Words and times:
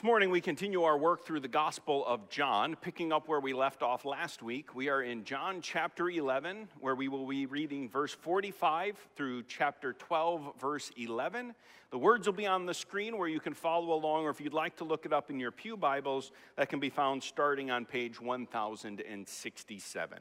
This 0.00 0.06
morning, 0.06 0.30
we 0.30 0.40
continue 0.40 0.84
our 0.84 0.96
work 0.96 1.26
through 1.26 1.40
the 1.40 1.48
Gospel 1.48 2.06
of 2.06 2.30
John, 2.30 2.74
picking 2.74 3.12
up 3.12 3.28
where 3.28 3.38
we 3.38 3.52
left 3.52 3.82
off 3.82 4.06
last 4.06 4.42
week. 4.42 4.74
We 4.74 4.88
are 4.88 5.02
in 5.02 5.24
John 5.24 5.60
chapter 5.60 6.08
11, 6.08 6.68
where 6.80 6.94
we 6.94 7.08
will 7.08 7.26
be 7.26 7.44
reading 7.44 7.86
verse 7.86 8.14
45 8.14 8.96
through 9.14 9.42
chapter 9.42 9.92
12, 9.92 10.58
verse 10.58 10.90
11. 10.96 11.54
The 11.90 11.98
words 11.98 12.26
will 12.26 12.32
be 12.32 12.46
on 12.46 12.64
the 12.64 12.72
screen 12.72 13.18
where 13.18 13.28
you 13.28 13.40
can 13.40 13.52
follow 13.52 13.92
along, 13.92 14.24
or 14.24 14.30
if 14.30 14.40
you'd 14.40 14.54
like 14.54 14.74
to 14.76 14.84
look 14.84 15.04
it 15.04 15.12
up 15.12 15.28
in 15.28 15.38
your 15.38 15.50
Pew 15.50 15.76
Bibles, 15.76 16.32
that 16.56 16.70
can 16.70 16.80
be 16.80 16.88
found 16.88 17.22
starting 17.22 17.70
on 17.70 17.84
page 17.84 18.18
1067. 18.22 20.18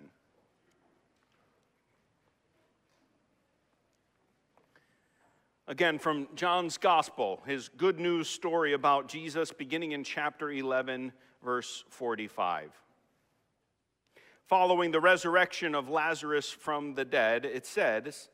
Again, 5.70 6.00
from 6.00 6.28
John's 6.34 6.80
Gospel, 6.80 7.44
his 7.46 7.70
good 7.70 8.00
news 8.00 8.28
story 8.28 8.74
about 8.74 9.08
Jesus, 9.08 9.52
beginning 9.52 9.92
in 9.92 10.04
chapter 10.04 10.50
11, 10.50 11.12
verse 11.44 11.84
45. 11.90 12.72
Following 14.48 14.90
the 14.90 15.00
resurrection 15.00 15.76
of 15.76 15.88
Lazarus 15.88 16.50
from 16.50 16.96
the 16.96 17.06
dead, 17.06 17.46
it 17.46 17.68
says, 17.68 18.30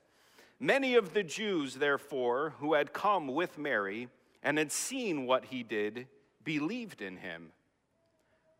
Many 0.61 0.95
of 0.95 1.13
the 1.13 1.23
Jews, 1.23 1.75
therefore, 1.75 2.53
who 2.59 2.73
had 2.73 2.93
come 2.93 3.27
with 3.27 3.57
Mary 3.57 4.07
and 4.41 4.57
had 4.57 4.71
seen 4.71 5.25
what 5.25 5.43
he 5.43 5.61
did, 5.61 6.07
believed 6.45 7.01
in 7.01 7.17
him. 7.17 7.51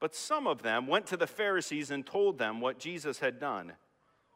But 0.02 0.14
some 0.14 0.48
of 0.48 0.64
them 0.64 0.86
went 0.86 1.06
to 1.08 1.16
the 1.16 1.28
Pharisees 1.28 1.92
and 1.92 2.06
told 2.06 2.38
them 2.38 2.60
what 2.60 2.80
Jesus 2.80 3.20
had 3.20 3.40
done. 3.40 3.72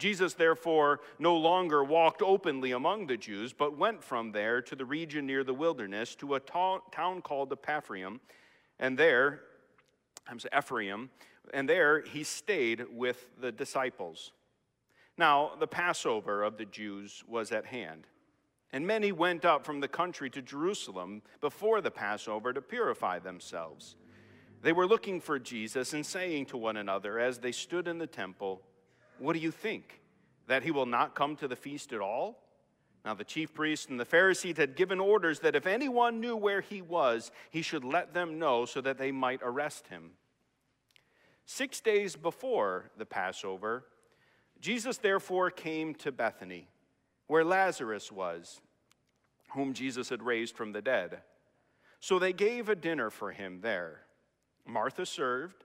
Jesus, 0.00 0.34
therefore, 0.34 1.00
no 1.18 1.36
longer 1.36 1.84
walked 1.84 2.22
openly 2.22 2.72
among 2.72 3.06
the 3.06 3.16
Jews, 3.16 3.52
but 3.52 3.78
went 3.78 4.02
from 4.02 4.32
there 4.32 4.60
to 4.62 4.74
the 4.74 4.84
region 4.84 5.26
near 5.26 5.44
the 5.44 5.54
wilderness 5.54 6.16
to 6.16 6.34
a 6.34 6.40
ta- 6.40 6.80
town 6.90 7.22
called 7.22 7.56
Ephraim, 7.68 8.20
and 8.78 8.98
there, 8.98 9.42
I'm 10.26 10.40
sorry, 10.40 10.58
Ephraim, 10.58 11.10
and 11.52 11.68
there 11.68 12.00
he 12.00 12.24
stayed 12.24 12.86
with 12.90 13.28
the 13.40 13.52
disciples. 13.52 14.32
Now, 15.18 15.52
the 15.60 15.66
Passover 15.66 16.42
of 16.42 16.56
the 16.56 16.64
Jews 16.64 17.22
was 17.28 17.52
at 17.52 17.66
hand, 17.66 18.06
and 18.72 18.86
many 18.86 19.12
went 19.12 19.44
up 19.44 19.66
from 19.66 19.80
the 19.80 19.88
country 19.88 20.30
to 20.30 20.40
Jerusalem 20.40 21.20
before 21.42 21.82
the 21.82 21.90
Passover 21.90 22.54
to 22.54 22.62
purify 22.62 23.18
themselves. 23.18 23.96
They 24.62 24.72
were 24.72 24.86
looking 24.86 25.20
for 25.20 25.38
Jesus 25.38 25.92
and 25.92 26.06
saying 26.06 26.46
to 26.46 26.56
one 26.56 26.76
another 26.76 27.18
as 27.18 27.38
they 27.38 27.52
stood 27.52 27.86
in 27.86 27.98
the 27.98 28.06
temple, 28.06 28.62
what 29.20 29.34
do 29.34 29.38
you 29.38 29.50
think? 29.50 30.00
That 30.46 30.62
he 30.62 30.70
will 30.70 30.86
not 30.86 31.14
come 31.14 31.36
to 31.36 31.48
the 31.48 31.56
feast 31.56 31.92
at 31.92 32.00
all? 32.00 32.42
Now, 33.04 33.14
the 33.14 33.24
chief 33.24 33.54
priests 33.54 33.86
and 33.86 33.98
the 33.98 34.04
Pharisees 34.04 34.56
had 34.58 34.76
given 34.76 35.00
orders 35.00 35.40
that 35.40 35.56
if 35.56 35.66
anyone 35.66 36.20
knew 36.20 36.36
where 36.36 36.60
he 36.60 36.82
was, 36.82 37.30
he 37.50 37.62
should 37.62 37.84
let 37.84 38.12
them 38.12 38.38
know 38.38 38.66
so 38.66 38.80
that 38.80 38.98
they 38.98 39.10
might 39.10 39.40
arrest 39.42 39.86
him. 39.86 40.10
Six 41.46 41.80
days 41.80 42.14
before 42.14 42.90
the 42.98 43.06
Passover, 43.06 43.84
Jesus 44.60 44.98
therefore 44.98 45.50
came 45.50 45.94
to 45.96 46.12
Bethany, 46.12 46.68
where 47.26 47.44
Lazarus 47.44 48.12
was, 48.12 48.60
whom 49.52 49.72
Jesus 49.72 50.10
had 50.10 50.22
raised 50.22 50.56
from 50.56 50.72
the 50.72 50.82
dead. 50.82 51.20
So 52.00 52.18
they 52.18 52.32
gave 52.32 52.68
a 52.68 52.76
dinner 52.76 53.10
for 53.10 53.32
him 53.32 53.60
there. 53.62 54.02
Martha 54.66 55.06
served 55.06 55.64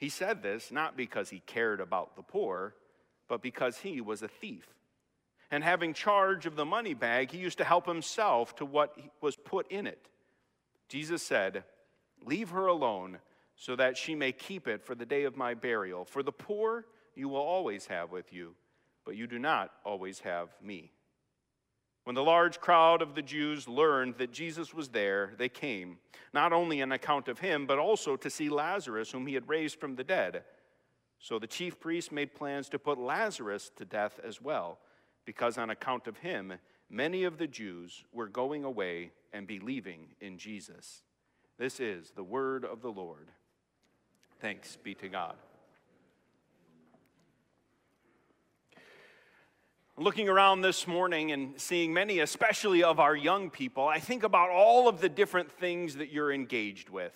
He 0.00 0.08
said 0.08 0.42
this 0.42 0.72
not 0.72 0.96
because 0.96 1.28
he 1.28 1.40
cared 1.40 1.80
about 1.80 2.16
the 2.16 2.22
poor, 2.22 2.74
but 3.28 3.42
because 3.42 3.78
he 3.78 4.00
was 4.00 4.22
a 4.22 4.28
thief. 4.28 4.66
And 5.50 5.62
having 5.62 5.92
charge 5.92 6.46
of 6.46 6.56
the 6.56 6.64
money 6.64 6.94
bag, 6.94 7.30
he 7.30 7.38
used 7.38 7.58
to 7.58 7.64
help 7.64 7.86
himself 7.86 8.56
to 8.56 8.64
what 8.64 8.96
was 9.20 9.36
put 9.36 9.70
in 9.70 9.86
it. 9.86 10.08
Jesus 10.88 11.22
said, 11.22 11.64
Leave 12.24 12.50
her 12.50 12.66
alone 12.66 13.18
so 13.56 13.76
that 13.76 13.96
she 13.96 14.14
may 14.14 14.32
keep 14.32 14.66
it 14.66 14.82
for 14.82 14.94
the 14.94 15.06
day 15.06 15.24
of 15.24 15.36
my 15.36 15.54
burial. 15.54 16.04
For 16.04 16.22
the 16.22 16.32
poor 16.32 16.86
you 17.14 17.28
will 17.28 17.38
always 17.38 17.86
have 17.86 18.10
with 18.10 18.32
you, 18.32 18.54
but 19.04 19.16
you 19.16 19.26
do 19.26 19.38
not 19.38 19.70
always 19.84 20.20
have 20.20 20.48
me. 20.62 20.92
When 22.04 22.14
the 22.14 22.22
large 22.22 22.60
crowd 22.60 23.02
of 23.02 23.14
the 23.14 23.22
Jews 23.22 23.68
learned 23.68 24.16
that 24.18 24.32
Jesus 24.32 24.72
was 24.72 24.88
there, 24.88 25.34
they 25.38 25.48
came, 25.48 25.98
not 26.32 26.52
only 26.52 26.80
on 26.82 26.92
account 26.92 27.28
of 27.28 27.38
him, 27.38 27.66
but 27.66 27.78
also 27.78 28.16
to 28.16 28.30
see 28.30 28.48
Lazarus, 28.48 29.10
whom 29.10 29.26
he 29.26 29.34
had 29.34 29.48
raised 29.48 29.78
from 29.78 29.96
the 29.96 30.04
dead. 30.04 30.42
So 31.18 31.38
the 31.38 31.46
chief 31.46 31.78
priests 31.78 32.10
made 32.10 32.34
plans 32.34 32.68
to 32.70 32.78
put 32.78 32.98
Lazarus 32.98 33.70
to 33.76 33.84
death 33.84 34.18
as 34.24 34.40
well, 34.40 34.78
because 35.26 35.58
on 35.58 35.68
account 35.68 36.06
of 36.06 36.16
him, 36.18 36.54
many 36.88 37.24
of 37.24 37.36
the 37.36 37.46
Jews 37.46 38.04
were 38.12 38.28
going 38.28 38.64
away 38.64 39.12
and 39.32 39.46
believing 39.46 40.06
in 40.20 40.38
Jesus. 40.38 41.02
This 41.58 41.78
is 41.78 42.12
the 42.16 42.24
word 42.24 42.64
of 42.64 42.80
the 42.80 42.90
Lord. 42.90 43.28
Thanks 44.40 44.78
be 44.82 44.94
to 44.94 45.08
God. 45.08 45.36
Looking 50.00 50.30
around 50.30 50.62
this 50.62 50.86
morning 50.86 51.30
and 51.30 51.60
seeing 51.60 51.92
many, 51.92 52.20
especially 52.20 52.82
of 52.82 52.98
our 52.98 53.14
young 53.14 53.50
people, 53.50 53.86
I 53.86 53.98
think 53.98 54.22
about 54.22 54.48
all 54.48 54.88
of 54.88 55.02
the 55.02 55.10
different 55.10 55.52
things 55.52 55.96
that 55.96 56.10
you're 56.10 56.32
engaged 56.32 56.88
with. 56.88 57.12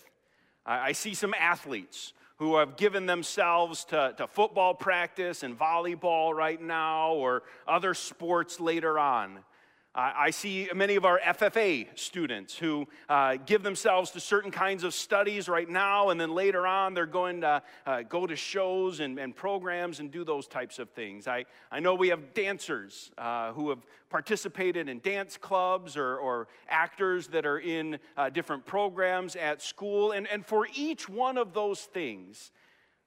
I 0.67 0.91
see 0.91 1.15
some 1.15 1.33
athletes 1.33 2.13
who 2.37 2.57
have 2.57 2.77
given 2.77 3.07
themselves 3.07 3.85
to, 3.85 4.13
to 4.17 4.27
football 4.27 4.75
practice 4.75 5.41
and 5.41 5.57
volleyball 5.57 6.35
right 6.35 6.61
now 6.61 7.13
or 7.13 7.41
other 7.67 7.95
sports 7.95 8.59
later 8.59 8.99
on. 8.99 9.39
I 9.97 10.31
see 10.31 10.69
many 10.75 10.97
of 10.97 11.05
our 11.05 11.19
FFA 11.19 11.87
students 11.97 12.57
who 12.57 12.85
uh, 13.07 13.37
give 13.45 13.63
themselves 13.63 14.11
to 14.11 14.19
certain 14.19 14.51
kinds 14.51 14.83
of 14.83 14.93
studies 14.93 15.47
right 15.47 15.69
now, 15.69 16.09
and 16.09 16.19
then 16.19 16.31
later 16.31 16.67
on 16.67 16.93
they're 16.93 17.05
going 17.05 17.41
to 17.41 17.63
uh, 17.85 18.01
go 18.01 18.27
to 18.27 18.35
shows 18.35 18.99
and, 18.99 19.17
and, 19.17 19.33
programs 19.33 20.01
and 20.01 20.11
do 20.11 20.25
those 20.25 20.47
types 20.47 20.79
of 20.79 20.89
things. 20.89 21.29
I, 21.29 21.45
I 21.71 21.79
know 21.79 21.95
we 21.95 22.09
have 22.09 22.33
dancers 22.33 23.11
uh, 23.17 23.53
who 23.53 23.69
have 23.69 23.79
participated 24.09 24.89
in 24.89 24.99
dance 24.99 25.37
clubs 25.37 25.95
or, 25.95 26.17
or 26.17 26.49
actors 26.67 27.27
that 27.27 27.45
are 27.45 27.59
in 27.59 27.97
uh, 28.17 28.29
different 28.29 28.65
programs 28.65 29.37
at 29.37 29.61
school, 29.61 30.11
and, 30.11 30.27
and 30.27 30.45
for 30.45 30.67
each 30.75 31.07
one 31.07 31.37
of 31.37 31.53
those 31.53 31.81
things, 31.81 32.51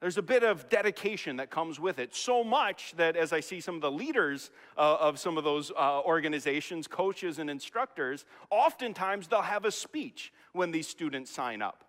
there's 0.01 0.17
a 0.17 0.23
bit 0.23 0.45
of 0.45 0.69
dedication 0.69 1.37
that 1.37 1.51
comes 1.51 1.81
with 1.81 1.99
it. 1.99 2.15
So 2.15 2.45
much 2.45 2.95
that 2.97 3.17
as 3.17 3.33
I 3.33 3.41
see 3.41 3.61
some 3.61 3.75
of 3.75 3.81
the 3.81 3.91
leaders 3.91 4.51
uh, 4.77 4.97
of 5.01 5.19
some 5.19 5.37
of 5.37 5.45
those 5.45 5.73
uh, 5.73 6.01
organizations, 6.03 6.87
coaches 6.87 7.39
and 7.39 7.51
instructors, 7.51 8.25
oftentimes 8.51 9.29
they'll 9.29 9.43
have 9.43 9.65
a 9.65 9.73
speech 9.73 10.33
when 10.53 10.71
these 10.71 10.87
students 10.87 11.31
sign 11.31 11.63
up. 11.63 11.85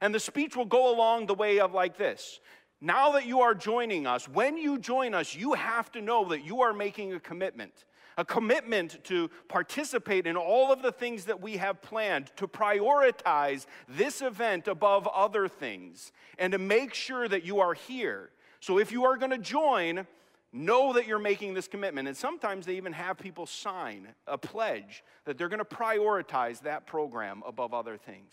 And 0.00 0.12
the 0.12 0.20
speech 0.20 0.56
will 0.56 0.64
go 0.64 0.92
along 0.92 1.26
the 1.26 1.34
way 1.34 1.60
of 1.60 1.72
like 1.72 1.96
this 1.96 2.40
now 2.82 3.12
that 3.12 3.26
you 3.26 3.42
are 3.42 3.54
joining 3.54 4.08
us, 4.08 4.28
when 4.28 4.56
you 4.56 4.76
join 4.76 5.14
us, 5.14 5.36
you 5.36 5.52
have 5.52 5.90
to 5.92 6.02
know 6.02 6.24
that 6.30 6.44
you 6.44 6.62
are 6.62 6.72
making 6.72 7.12
a 7.14 7.20
commitment. 7.20 7.84
A 8.16 8.24
commitment 8.24 9.02
to 9.04 9.30
participate 9.48 10.26
in 10.26 10.36
all 10.36 10.72
of 10.72 10.82
the 10.82 10.92
things 10.92 11.24
that 11.24 11.40
we 11.40 11.56
have 11.56 11.80
planned, 11.80 12.30
to 12.36 12.46
prioritize 12.46 13.66
this 13.88 14.20
event 14.20 14.68
above 14.68 15.06
other 15.08 15.48
things, 15.48 16.12
and 16.38 16.52
to 16.52 16.58
make 16.58 16.94
sure 16.94 17.26
that 17.28 17.44
you 17.44 17.60
are 17.60 17.74
here. 17.74 18.30
So 18.60 18.78
if 18.78 18.92
you 18.92 19.04
are 19.04 19.16
going 19.16 19.30
to 19.30 19.38
join, 19.38 20.06
know 20.52 20.92
that 20.92 21.06
you're 21.06 21.18
making 21.18 21.54
this 21.54 21.66
commitment. 21.66 22.06
And 22.06 22.16
sometimes 22.16 22.66
they 22.66 22.76
even 22.76 22.92
have 22.92 23.18
people 23.18 23.46
sign 23.46 24.08
a 24.26 24.36
pledge 24.36 25.02
that 25.24 25.38
they're 25.38 25.48
going 25.48 25.58
to 25.58 25.64
prioritize 25.64 26.60
that 26.60 26.86
program 26.86 27.42
above 27.46 27.72
other 27.72 27.96
things. 27.96 28.32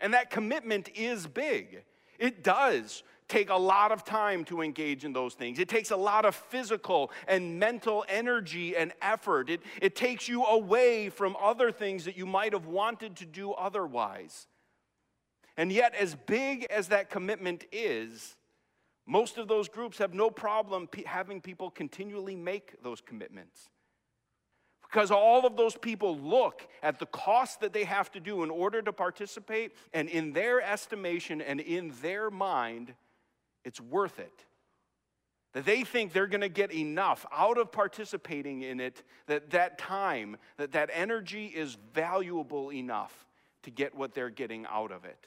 And 0.00 0.14
that 0.14 0.30
commitment 0.30 0.90
is 0.94 1.26
big. 1.26 1.84
It 2.18 2.42
does 2.42 3.02
take 3.28 3.50
a 3.50 3.56
lot 3.56 3.92
of 3.92 4.04
time 4.04 4.44
to 4.46 4.62
engage 4.62 5.04
in 5.04 5.12
those 5.12 5.34
things. 5.34 5.58
It 5.58 5.68
takes 5.68 5.90
a 5.90 5.96
lot 5.96 6.24
of 6.24 6.34
physical 6.34 7.12
and 7.26 7.58
mental 7.58 8.04
energy 8.08 8.76
and 8.76 8.92
effort. 9.02 9.50
It, 9.50 9.62
it 9.80 9.94
takes 9.94 10.28
you 10.28 10.44
away 10.44 11.10
from 11.10 11.36
other 11.40 11.70
things 11.70 12.04
that 12.06 12.16
you 12.16 12.26
might 12.26 12.52
have 12.52 12.66
wanted 12.66 13.16
to 13.16 13.26
do 13.26 13.52
otherwise. 13.52 14.46
And 15.56 15.72
yet, 15.72 15.94
as 15.94 16.14
big 16.14 16.66
as 16.70 16.88
that 16.88 17.10
commitment 17.10 17.64
is, 17.72 18.36
most 19.06 19.38
of 19.38 19.48
those 19.48 19.68
groups 19.68 19.98
have 19.98 20.14
no 20.14 20.30
problem 20.30 20.88
having 21.06 21.40
people 21.40 21.70
continually 21.70 22.36
make 22.36 22.82
those 22.82 23.00
commitments. 23.00 23.68
Because 24.82 25.10
all 25.10 25.46
of 25.46 25.56
those 25.56 25.76
people 25.76 26.16
look 26.18 26.66
at 26.82 26.98
the 26.98 27.06
cost 27.06 27.60
that 27.60 27.72
they 27.72 27.84
have 27.84 28.10
to 28.12 28.20
do 28.20 28.42
in 28.42 28.50
order 28.50 28.80
to 28.80 28.92
participate, 28.92 29.72
and 29.92 30.08
in 30.08 30.32
their 30.32 30.62
estimation 30.62 31.42
and 31.42 31.60
in 31.60 31.92
their 32.00 32.30
mind, 32.30 32.94
it's 33.68 33.80
worth 33.80 34.18
it. 34.18 34.44
That 35.52 35.66
they 35.66 35.84
think 35.84 36.12
they're 36.12 36.26
going 36.26 36.40
to 36.40 36.48
get 36.48 36.72
enough 36.72 37.26
out 37.30 37.58
of 37.58 37.70
participating 37.70 38.62
in 38.62 38.80
it, 38.80 39.02
that 39.26 39.50
that 39.50 39.78
time, 39.78 40.38
that 40.56 40.72
that 40.72 40.90
energy 40.92 41.46
is 41.46 41.76
valuable 41.94 42.72
enough 42.72 43.26
to 43.62 43.70
get 43.70 43.94
what 43.94 44.14
they're 44.14 44.30
getting 44.30 44.66
out 44.70 44.90
of 44.90 45.04
it. 45.04 45.26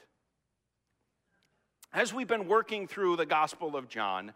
As 1.92 2.12
we've 2.12 2.26
been 2.26 2.48
working 2.48 2.88
through 2.88 3.16
the 3.16 3.26
Gospel 3.26 3.76
of 3.76 3.88
John, 3.88 4.32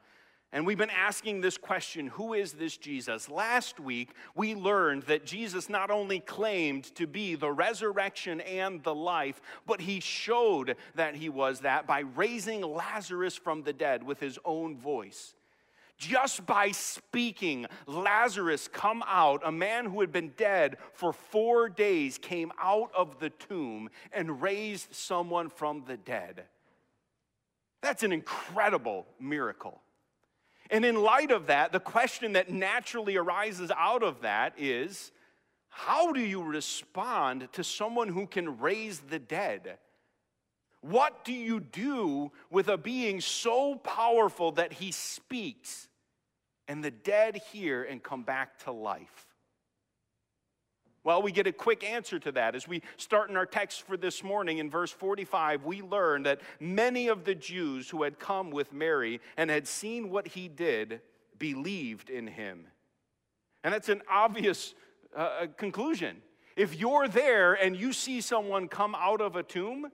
and 0.53 0.65
we've 0.65 0.79
been 0.79 0.91
asking 0.91 1.41
this 1.41 1.59
question 1.59 2.07
who 2.07 2.33
is 2.33 2.53
this 2.53 2.77
Jesus? 2.77 3.29
Last 3.29 3.81
week, 3.81 4.11
we 4.35 4.55
learned 4.55 5.03
that 5.05 5.27
Jesus 5.27 5.69
not 5.69 5.91
only 5.91 6.21
claimed 6.21 6.85
to 6.95 7.07
be 7.07 7.35
the 7.35 7.51
resurrection 7.51 8.41
and 8.41 8.83
the 8.83 8.95
life, 8.95 9.41
but 9.67 9.81
he 9.81 10.01
showed 10.01 10.77
that 10.95 11.17
he 11.17 11.29
was 11.29 11.61
that 11.61 11.87
by 11.87 12.01
raising 12.01 12.63
Lazarus 12.63 13.37
from 13.37 13.63
the 13.63 13.73
dead 13.73 14.03
with 14.03 14.21
his 14.21 14.39
own 14.45 14.77
voice. 14.79 15.35
Just 15.99 16.45
by 16.45 16.73
speaking, 16.73 17.67
Lazarus 17.87 18.69
come 18.69 19.03
out, 19.07 19.41
a 19.45 19.53
man 19.53 19.87
who 19.87 20.01
had 20.01 20.13
been 20.13 20.33
dead 20.37 20.77
for 20.93 21.13
four 21.13 21.71
days 21.71 22.19
came 22.19 22.53
out 22.61 22.91
of 22.95 23.19
the 23.19 23.31
tomb 23.31 23.89
and 24.13 24.43
raised 24.43 24.95
someone 24.95 25.49
from 25.49 25.85
the 25.87 25.97
dead. 25.97 26.45
That's 27.81 28.03
an 28.03 28.13
incredible 28.13 29.07
miracle. 29.19 29.81
And 30.71 30.85
in 30.85 30.97
light 30.97 31.31
of 31.31 31.47
that, 31.47 31.73
the 31.73 31.81
question 31.81 32.33
that 32.33 32.51
naturally 32.51 33.17
arises 33.17 33.71
out 33.77 34.03
of 34.03 34.23
that 34.23 34.55
is 34.57 35.13
how 35.69 36.13
do 36.13 36.21
you 36.21 36.43
respond 36.43 37.49
to 37.53 37.63
someone 37.63 38.09
who 38.09 38.27
can 38.27 38.59
raise 38.59 39.01
the 39.01 39.19
dead? 39.19 39.79
What 40.81 41.25
do 41.25 41.33
you 41.33 41.61
do 41.61 42.33
with 42.51 42.69
a 42.69 42.79
being 42.79 43.21
so 43.21 43.75
powerful 43.75 44.53
that 44.53 44.73
he 44.73 44.93
speaks 44.93 45.89
and 46.69 46.83
the 46.83 46.91
dead 46.91 47.37
hear 47.53 47.83
and 47.83 48.03
come 48.03 48.23
back 48.23 48.59
to 48.61 48.73
life? 48.73 49.26
Well, 51.07 51.23
we 51.23 51.31
get 51.31 51.47
a 51.47 51.53
quick 51.53 51.85
answer 51.85 52.19
to 52.19 52.33
that. 52.33 52.57
As 52.57 52.67
we 52.67 52.83
start 52.97 53.31
in 53.31 53.37
our 53.37 53.47
text 53.47 53.83
for 53.83 53.97
this 53.97 54.25
morning 54.25 54.59
in 54.59 54.69
verse 54.69 54.91
45, 54.91 55.65
we 55.65 55.81
learn 55.81 56.25
that 56.25 56.41
many 56.59 57.07
of 57.07 57.23
the 57.23 57.37
Jews 57.37 57.89
who 57.89 58.03
had 58.03 58.19
come 58.19 58.51
with 58.51 58.73
Mary 58.73 59.21
and 59.37 59.49
had 59.49 59.69
seen 59.69 60.11
what 60.11 60.27
he 60.27 60.49
did 60.49 61.01
believed 61.39 62.11
in 62.11 62.27
him. 62.27 62.67
And 63.63 63.73
that's 63.73 63.89
an 63.89 64.03
obvious 64.11 64.75
uh, 65.17 65.21
uh 65.21 65.47
conclusion. 65.57 66.23
If 66.57 66.75
you're 66.75 67.07
there 67.07 67.55
and 67.55 67.77
you 67.77 67.93
see 67.93 68.21
someone 68.21 68.67
come 68.67 68.97
out 68.97 69.21
of 69.21 69.37
a 69.37 69.45
tomb, 69.45 69.93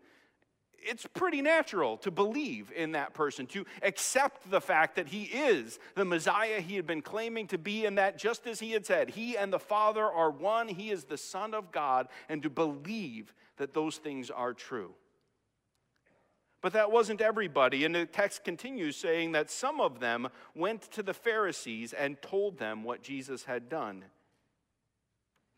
it's 0.82 1.06
pretty 1.14 1.42
natural 1.42 1.96
to 1.98 2.10
believe 2.10 2.72
in 2.74 2.92
that 2.92 3.14
person, 3.14 3.46
to 3.46 3.64
accept 3.82 4.50
the 4.50 4.60
fact 4.60 4.96
that 4.96 5.08
he 5.08 5.24
is 5.24 5.78
the 5.94 6.04
Messiah 6.04 6.60
he 6.60 6.76
had 6.76 6.86
been 6.86 7.02
claiming 7.02 7.46
to 7.48 7.58
be, 7.58 7.86
and 7.86 7.98
that 7.98 8.18
just 8.18 8.46
as 8.46 8.60
he 8.60 8.72
had 8.72 8.84
said, 8.84 9.10
he 9.10 9.36
and 9.36 9.52
the 9.52 9.58
Father 9.58 10.04
are 10.04 10.30
one, 10.30 10.68
he 10.68 10.90
is 10.90 11.04
the 11.04 11.16
Son 11.16 11.54
of 11.54 11.72
God, 11.72 12.08
and 12.28 12.42
to 12.42 12.50
believe 12.50 13.34
that 13.56 13.74
those 13.74 13.96
things 13.96 14.30
are 14.30 14.52
true. 14.52 14.94
But 16.60 16.74
that 16.74 16.92
wasn't 16.92 17.20
everybody, 17.20 17.84
and 17.84 17.94
the 17.94 18.06
text 18.06 18.44
continues 18.44 18.96
saying 18.96 19.32
that 19.32 19.50
some 19.50 19.80
of 19.80 19.98
them 19.98 20.28
went 20.54 20.82
to 20.92 21.02
the 21.02 21.14
Pharisees 21.14 21.92
and 21.92 22.20
told 22.22 22.58
them 22.58 22.84
what 22.84 23.02
Jesus 23.02 23.44
had 23.44 23.68
done. 23.68 24.04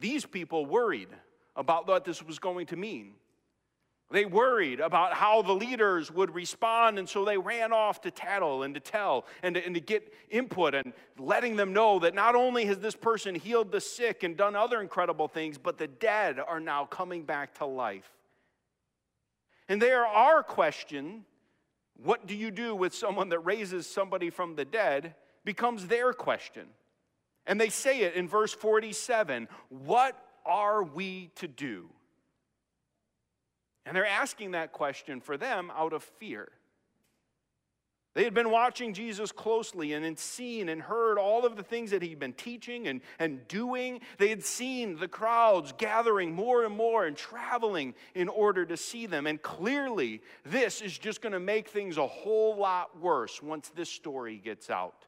These 0.00 0.24
people 0.24 0.66
worried 0.66 1.10
about 1.54 1.86
what 1.86 2.04
this 2.04 2.22
was 2.22 2.38
going 2.38 2.66
to 2.66 2.76
mean. 2.76 3.12
They 4.10 4.26
worried 4.26 4.80
about 4.80 5.14
how 5.14 5.42
the 5.42 5.54
leaders 5.54 6.10
would 6.10 6.34
respond, 6.34 6.98
and 6.98 7.08
so 7.08 7.24
they 7.24 7.38
ran 7.38 7.72
off 7.72 8.00
to 8.02 8.10
tattle 8.10 8.62
and 8.62 8.74
to 8.74 8.80
tell 8.80 9.24
and 9.42 9.54
to, 9.54 9.64
and 9.64 9.74
to 9.74 9.80
get 9.80 10.12
input 10.30 10.74
and 10.74 10.92
letting 11.18 11.56
them 11.56 11.72
know 11.72 11.98
that 12.00 12.14
not 12.14 12.34
only 12.34 12.66
has 12.66 12.78
this 12.78 12.94
person 12.94 13.34
healed 13.34 13.72
the 13.72 13.80
sick 13.80 14.22
and 14.22 14.36
done 14.36 14.54
other 14.54 14.80
incredible 14.80 15.26
things, 15.26 15.58
but 15.58 15.78
the 15.78 15.88
dead 15.88 16.38
are 16.38 16.60
now 16.60 16.84
coming 16.84 17.24
back 17.24 17.54
to 17.58 17.66
life. 17.66 18.10
And 19.68 19.80
there, 19.80 20.06
our 20.06 20.42
question, 20.42 21.24
what 21.96 22.26
do 22.26 22.36
you 22.36 22.50
do 22.50 22.76
with 22.76 22.94
someone 22.94 23.30
that 23.30 23.40
raises 23.40 23.86
somebody 23.86 24.30
from 24.30 24.54
the 24.54 24.64
dead, 24.64 25.14
becomes 25.44 25.86
their 25.86 26.12
question. 26.12 26.66
And 27.46 27.60
they 27.60 27.68
say 27.68 28.00
it 28.00 28.14
in 28.14 28.28
verse 28.28 28.52
47 28.52 29.48
What 29.68 30.18
are 30.44 30.82
we 30.82 31.30
to 31.36 31.48
do? 31.48 31.90
And 33.86 33.96
they're 33.96 34.06
asking 34.06 34.52
that 34.52 34.72
question 34.72 35.20
for 35.20 35.36
them 35.36 35.70
out 35.76 35.92
of 35.92 36.02
fear. 36.02 36.48
They 38.14 38.22
had 38.22 38.32
been 38.32 38.50
watching 38.50 38.94
Jesus 38.94 39.32
closely 39.32 39.92
and 39.92 40.04
had 40.04 40.20
seen 40.20 40.68
and 40.68 40.80
heard 40.80 41.18
all 41.18 41.44
of 41.44 41.56
the 41.56 41.64
things 41.64 41.90
that 41.90 42.00
he'd 42.00 42.20
been 42.20 42.32
teaching 42.32 42.86
and, 42.86 43.00
and 43.18 43.46
doing. 43.48 44.00
They 44.18 44.28
had 44.28 44.44
seen 44.44 44.96
the 44.96 45.08
crowds 45.08 45.74
gathering 45.76 46.32
more 46.32 46.64
and 46.64 46.76
more 46.76 47.06
and 47.06 47.16
traveling 47.16 47.94
in 48.14 48.28
order 48.28 48.64
to 48.66 48.76
see 48.76 49.06
them. 49.06 49.26
And 49.26 49.42
clearly, 49.42 50.22
this 50.44 50.80
is 50.80 50.96
just 50.96 51.22
going 51.22 51.32
to 51.32 51.40
make 51.40 51.68
things 51.68 51.98
a 51.98 52.06
whole 52.06 52.56
lot 52.56 53.00
worse 53.00 53.42
once 53.42 53.72
this 53.74 53.90
story 53.90 54.40
gets 54.42 54.70
out. 54.70 55.06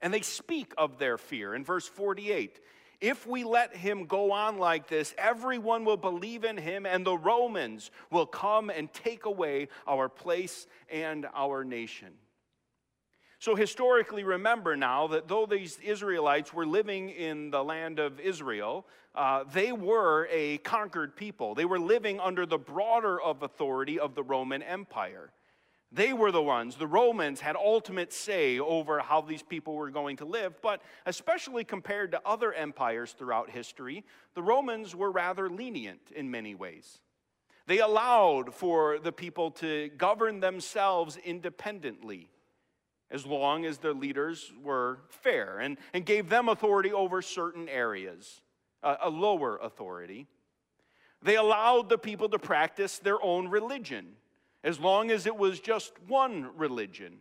And 0.00 0.14
they 0.14 0.22
speak 0.22 0.72
of 0.78 0.98
their 0.98 1.18
fear 1.18 1.54
in 1.54 1.64
verse 1.64 1.86
48. 1.86 2.60
If 3.00 3.26
we 3.26 3.44
let 3.44 3.76
him 3.76 4.06
go 4.06 4.32
on 4.32 4.58
like 4.58 4.88
this, 4.88 5.14
everyone 5.18 5.84
will 5.84 5.96
believe 5.96 6.44
in 6.44 6.56
him, 6.56 6.86
and 6.86 7.04
the 7.04 7.16
Romans 7.16 7.90
will 8.10 8.26
come 8.26 8.70
and 8.70 8.92
take 8.92 9.24
away 9.24 9.68
our 9.86 10.08
place 10.08 10.66
and 10.88 11.26
our 11.34 11.64
nation. 11.64 12.12
So, 13.38 13.54
historically, 13.54 14.24
remember 14.24 14.76
now 14.76 15.08
that 15.08 15.28
though 15.28 15.46
these 15.46 15.78
Israelites 15.80 16.54
were 16.54 16.66
living 16.66 17.10
in 17.10 17.50
the 17.50 17.62
land 17.62 17.98
of 17.98 18.18
Israel, 18.18 18.86
uh, 19.14 19.44
they 19.52 19.72
were 19.72 20.26
a 20.30 20.58
conquered 20.58 21.16
people. 21.16 21.54
They 21.54 21.64
were 21.64 21.78
living 21.78 22.18
under 22.18 22.46
the 22.46 22.58
broader 22.58 23.20
of 23.20 23.42
authority 23.42 23.98
of 23.98 24.14
the 24.14 24.22
Roman 24.22 24.62
Empire. 24.62 25.30
They 25.92 26.12
were 26.12 26.32
the 26.32 26.42
ones, 26.42 26.76
the 26.76 26.86
Romans 26.86 27.40
had 27.40 27.54
ultimate 27.56 28.12
say 28.12 28.58
over 28.58 28.98
how 28.98 29.20
these 29.20 29.42
people 29.42 29.74
were 29.74 29.90
going 29.90 30.16
to 30.16 30.24
live, 30.24 30.60
but 30.60 30.82
especially 31.06 31.64
compared 31.64 32.10
to 32.10 32.20
other 32.26 32.52
empires 32.52 33.14
throughout 33.16 33.50
history, 33.50 34.04
the 34.34 34.42
Romans 34.42 34.96
were 34.96 35.12
rather 35.12 35.48
lenient 35.48 36.10
in 36.14 36.30
many 36.30 36.54
ways. 36.54 37.00
They 37.66 37.78
allowed 37.78 38.52
for 38.52 38.98
the 38.98 39.12
people 39.12 39.52
to 39.52 39.88
govern 39.96 40.40
themselves 40.40 41.16
independently 41.16 42.30
as 43.10 43.24
long 43.24 43.64
as 43.64 43.78
their 43.78 43.94
leaders 43.94 44.52
were 44.62 44.98
fair 45.08 45.60
and, 45.60 45.78
and 45.92 46.04
gave 46.04 46.28
them 46.28 46.48
authority 46.48 46.92
over 46.92 47.22
certain 47.22 47.68
areas, 47.68 48.40
a, 48.82 48.96
a 49.04 49.10
lower 49.10 49.56
authority. 49.58 50.26
They 51.22 51.36
allowed 51.36 51.88
the 51.88 51.98
people 51.98 52.28
to 52.30 52.38
practice 52.38 52.98
their 52.98 53.22
own 53.22 53.48
religion 53.48 54.16
as 54.66 54.80
long 54.80 55.12
as 55.12 55.26
it 55.26 55.36
was 55.36 55.60
just 55.60 55.92
one 56.08 56.50
religion. 56.56 57.18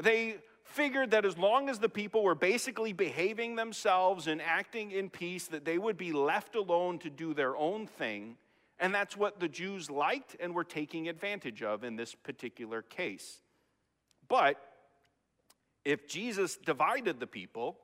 They 0.00 0.38
figured 0.64 1.10
that 1.10 1.26
as 1.26 1.36
long 1.36 1.68
as 1.68 1.78
the 1.78 1.90
people 1.90 2.24
were 2.24 2.34
basically 2.34 2.94
behaving 2.94 3.54
themselves 3.54 4.26
and 4.26 4.40
acting 4.40 4.90
in 4.90 5.10
peace, 5.10 5.46
that 5.48 5.66
they 5.66 5.76
would 5.76 5.98
be 5.98 6.10
left 6.10 6.56
alone 6.56 6.98
to 7.00 7.10
do 7.10 7.34
their 7.34 7.54
own 7.54 7.86
thing. 7.86 8.38
And 8.80 8.94
that's 8.94 9.14
what 9.14 9.38
the 9.38 9.48
Jews 9.48 9.90
liked 9.90 10.36
and 10.40 10.54
were 10.54 10.64
taking 10.64 11.06
advantage 11.06 11.62
of 11.62 11.84
in 11.84 11.96
this 11.96 12.14
particular 12.14 12.80
case. 12.80 13.42
But 14.26 14.56
if 15.84 16.08
Jesus 16.08 16.56
divided 16.56 17.20
the 17.20 17.26
people, 17.26 17.76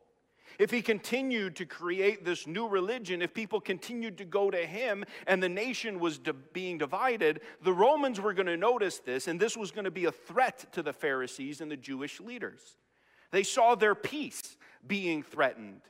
if 0.59 0.71
he 0.71 0.83
continued 0.83 1.57
to 1.57 1.67
create 1.67 2.25
this 2.25 2.47
new 2.47 2.69
religion, 2.69 3.23
if 3.23 3.33
people 3.33 3.61
continued 3.61 4.19
to 4.19 4.25
go 4.25 4.51
to 4.51 4.67
him 4.67 5.05
and 5.27 5.43
the 5.43 5.49
nation 5.49 6.01
was 6.01 6.21
being 6.53 6.79
divided, 6.79 7.41
the 7.63 7.73
Romans 7.73 8.21
were 8.21 8.35
going 8.35 8.47
to 8.47 8.57
notice 8.57 8.99
this, 8.99 9.29
and 9.29 9.39
this 9.39 9.57
was 9.57 9.71
going 9.71 9.85
to 9.85 9.91
be 9.91 10.07
a 10.07 10.13
threat 10.13 10.67
to 10.73 10.83
the 10.83 10.93
Pharisees 10.93 11.61
and 11.61 11.71
the 11.71 11.77
Jewish 11.77 12.21
leaders. 12.21 12.77
They 13.31 13.43
saw 13.43 13.75
their 13.75 13.95
peace 13.95 14.57
being 14.87 15.23
threatened. 15.23 15.83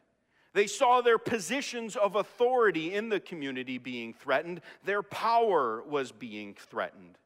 They 0.53 0.67
saw 0.67 1.01
their 1.01 1.19
positions 1.19 1.95
of 1.97 2.17
authority 2.17 2.93
in 2.93 3.09
the 3.09 3.21
community 3.21 3.79
being 3.79 4.13
threatened. 4.13 4.61
Their 4.85 5.03
power 5.03 5.83
was 5.83 6.11
being 6.11 6.55
threatened. 6.55 7.19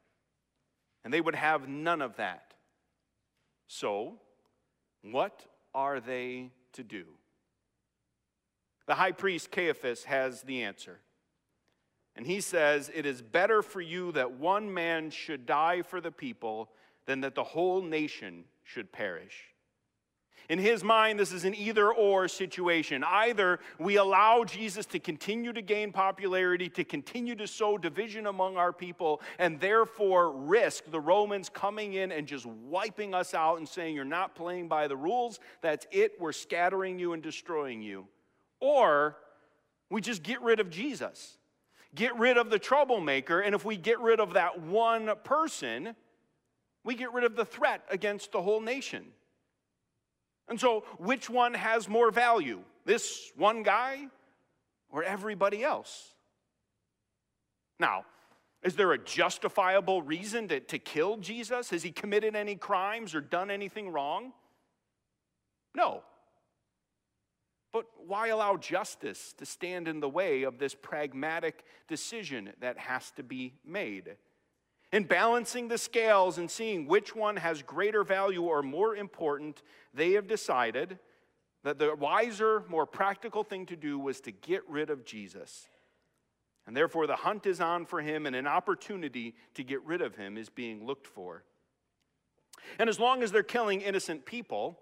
And 1.05 1.13
they 1.13 1.21
would 1.21 1.35
have 1.35 1.69
none 1.69 2.03
of 2.03 2.17
that. 2.17 2.55
So, 3.67 4.15
what 5.03 5.45
are 5.75 6.01
they 6.01 6.51
to 6.75 6.83
do? 6.83 7.05
The 8.87 8.95
high 8.95 9.13
priest 9.13 9.51
Caiaphas 9.51 10.05
has 10.05 10.43
the 10.43 10.63
answer. 10.63 11.01
And 12.17 12.27
he 12.27 12.41
says, 12.41 12.91
It 12.95 13.07
is 13.07 13.23
better 13.23 13.63
for 13.63 13.81
you 13.81 14.13
that 14.13 14.33
one 14.33 14.73
man 14.73 15.11
should 15.11 15.47
die 15.47 15.83
for 15.83 16.01
the 16.01 16.13
people 16.13 16.71
than 17.07 17.21
that 17.23 17.35
the 17.35 17.45
whole 17.45 17.83
nation 17.83 18.45
should 18.63 18.93
perish. 18.93 19.55
In 20.51 20.59
his 20.59 20.85
mind, 20.85 21.19
this 21.19 21.33
is 21.33 21.47
an 21.47 21.55
either 21.55 21.91
or 21.91 22.29
situation. 22.29 23.03
Either 23.03 23.61
we 23.79 23.97
allow 23.97 24.45
Jesus 24.45 24.85
to 24.87 24.99
continue 24.99 25.55
to 25.55 25.63
gain 25.63 25.91
popularity, 25.91 26.69
to 26.69 26.85
continue 26.85 27.35
to 27.37 27.47
sow 27.47 27.79
division 27.79 28.27
among 28.27 28.59
our 28.59 28.73
people, 28.73 29.23
and 29.39 29.59
therefore 29.59 30.33
risk 30.33 30.91
the 30.91 31.01
Romans 31.01 31.49
coming 31.49 31.95
in 31.95 32.13
and 32.13 32.27
just 32.27 32.45
wiping 32.45 33.15
us 33.15 33.33
out 33.33 33.57
and 33.57 33.67
saying, 33.67 33.97
You're 33.97 34.05
not 34.05 34.35
playing 34.35 34.69
by 34.69 34.87
the 34.87 34.97
rules. 34.97 35.41
That's 35.63 35.87
it. 35.91 36.13
We're 36.21 36.33
scattering 36.33 36.99
you 36.99 37.15
and 37.15 37.23
destroying 37.23 37.81
you. 37.81 38.07
Or 38.61 39.17
we 39.91 40.01
just 40.01 40.23
get 40.23 40.43
rid 40.43 40.61
of 40.61 40.71
Jesus, 40.71 41.37
get 41.95 42.17
rid 42.19 42.37
of 42.37 42.51
the 42.51 42.59
troublemaker, 42.59 43.41
and 43.41 43.55
if 43.55 43.65
we 43.65 43.77
get 43.77 44.01
rid 44.01 44.21
of 44.21 44.35
that 44.35 44.61
one 44.61 45.11
person, 45.25 45.95
we 46.85 46.95
get 46.95 47.13
rid 47.13 47.25
of 47.25 47.37
the 47.37 47.45
threat 47.45 47.83
against 47.91 48.33
the 48.33 48.43
whole 48.43 48.61
nation. 48.61 49.05
And 50.49 50.61
so, 50.61 50.85
which 50.99 51.31
one 51.31 51.55
has 51.55 51.89
more 51.89 52.11
value? 52.11 52.61
This 52.85 53.33
one 53.37 53.63
guy 53.63 54.09
or 54.91 55.03
everybody 55.03 55.65
else? 55.65 56.15
Now, 57.81 58.05
is 58.63 58.77
there 58.77 58.93
a 58.93 58.99
justifiable 58.99 60.03
reason 60.03 60.49
to, 60.49 60.61
to 60.61 60.79
kill 60.79 61.17
Jesus? 61.19 61.71
Has 61.71 61.83
he 61.83 61.93
committed 61.93 62.37
any 62.37 62.57
crimes 62.57 63.15
or 63.15 63.21
done 63.21 63.51
anything 63.51 63.91
wrong? 63.91 64.33
No. 65.75 66.03
But 67.75 67.87
why 68.07 68.29
allow 68.29 68.57
justice 68.57 69.35
to 69.37 69.45
stand 69.45 69.89
in 69.89 69.99
the 69.99 70.09
way 70.09 70.45
of 70.45 70.59
this 70.59 70.77
pragmatic 70.77 71.65
decision 71.89 72.53
that 72.61 72.79
has 72.79 73.11
to 73.17 73.25
be 73.25 73.55
made? 73.67 74.15
In 74.93 75.03
balancing 75.03 75.67
the 75.67 75.77
scales 75.77 76.39
and 76.39 76.49
seeing 76.49 76.87
which 76.87 77.17
one 77.17 77.35
has 77.35 77.63
greater 77.63 78.05
value 78.05 78.43
or 78.43 78.63
more 78.63 78.95
important, 78.95 79.65
they 79.93 80.13
have 80.13 80.29
decided 80.29 81.01
that 81.65 81.81
the 81.81 81.97
wiser, 81.97 82.63
more 82.69 82.87
practical 82.87 83.43
thing 83.43 83.67
to 83.67 83.75
do 83.75 83.99
was 83.99 84.21
to 84.21 84.31
get 84.31 84.63
rid 84.69 84.89
of 84.89 85.05
Jesus. 85.05 85.67
And 86.69 86.77
therefore, 86.77 87.09
the 87.09 87.17
hunt 87.17 87.45
is 87.45 87.61
on 87.61 87.87
for 87.87 88.01
him, 88.01 88.25
and 88.25 88.37
an 88.37 88.47
opportunity 88.47 89.35
to 89.55 89.65
get 89.65 89.83
rid 89.83 90.01
of 90.01 90.15
him 90.15 90.39
is 90.39 90.49
being 90.49 90.87
looked 90.87 91.09
for. 91.09 91.43
And 92.79 92.89
as 92.89 93.01
long 93.01 93.25
as 93.25 93.33
they're 93.33 93.43
killing 93.43 93.81
innocent 93.81 94.27
people, 94.27 94.79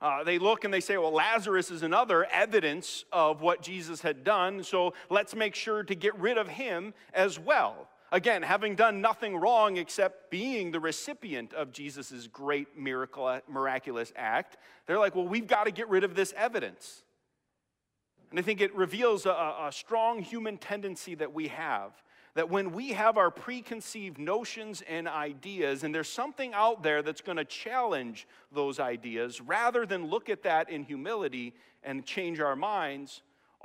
uh, 0.00 0.24
they 0.24 0.38
look 0.38 0.64
and 0.64 0.72
they 0.72 0.80
say, 0.80 0.96
well, 0.96 1.12
Lazarus 1.12 1.70
is 1.70 1.82
another 1.82 2.24
evidence 2.26 3.04
of 3.12 3.42
what 3.42 3.60
Jesus 3.60 4.00
had 4.00 4.24
done, 4.24 4.62
so 4.62 4.94
let's 5.10 5.34
make 5.34 5.54
sure 5.54 5.82
to 5.82 5.94
get 5.94 6.18
rid 6.18 6.38
of 6.38 6.48
him 6.48 6.94
as 7.12 7.38
well. 7.38 7.88
Again, 8.12 8.42
having 8.42 8.74
done 8.74 9.00
nothing 9.00 9.36
wrong 9.36 9.76
except 9.76 10.30
being 10.30 10.72
the 10.72 10.80
recipient 10.80 11.52
of 11.52 11.70
Jesus' 11.70 12.26
great 12.26 12.76
miracle, 12.76 13.40
miraculous 13.48 14.12
act, 14.16 14.56
they're 14.86 14.98
like, 14.98 15.14
well, 15.14 15.28
we've 15.28 15.46
got 15.46 15.64
to 15.64 15.70
get 15.70 15.88
rid 15.88 16.02
of 16.02 16.16
this 16.16 16.34
evidence. 16.36 17.04
And 18.30 18.38
I 18.38 18.42
think 18.42 18.60
it 18.60 18.74
reveals 18.74 19.26
a, 19.26 19.30
a 19.30 19.70
strong 19.70 20.22
human 20.22 20.56
tendency 20.56 21.14
that 21.16 21.32
we 21.32 21.48
have 21.48 21.92
that 22.40 22.48
when 22.48 22.72
we 22.72 22.92
have 22.92 23.18
our 23.18 23.30
preconceived 23.30 24.16
notions 24.16 24.82
and 24.88 25.06
ideas, 25.06 25.84
and 25.84 25.94
there's 25.94 26.08
something 26.08 26.54
out 26.54 26.82
there 26.82 27.02
that's 27.02 27.20
going 27.20 27.36
to 27.36 27.44
challenge 27.44 28.26
those 28.50 28.80
ideas, 28.80 29.42
rather 29.42 29.84
than 29.84 30.06
look 30.06 30.30
at 30.30 30.44
that 30.44 30.70
in 30.70 30.82
humility 30.82 31.52
and 31.82 32.06
change 32.06 32.40
our 32.40 32.56
minds, 32.56 33.20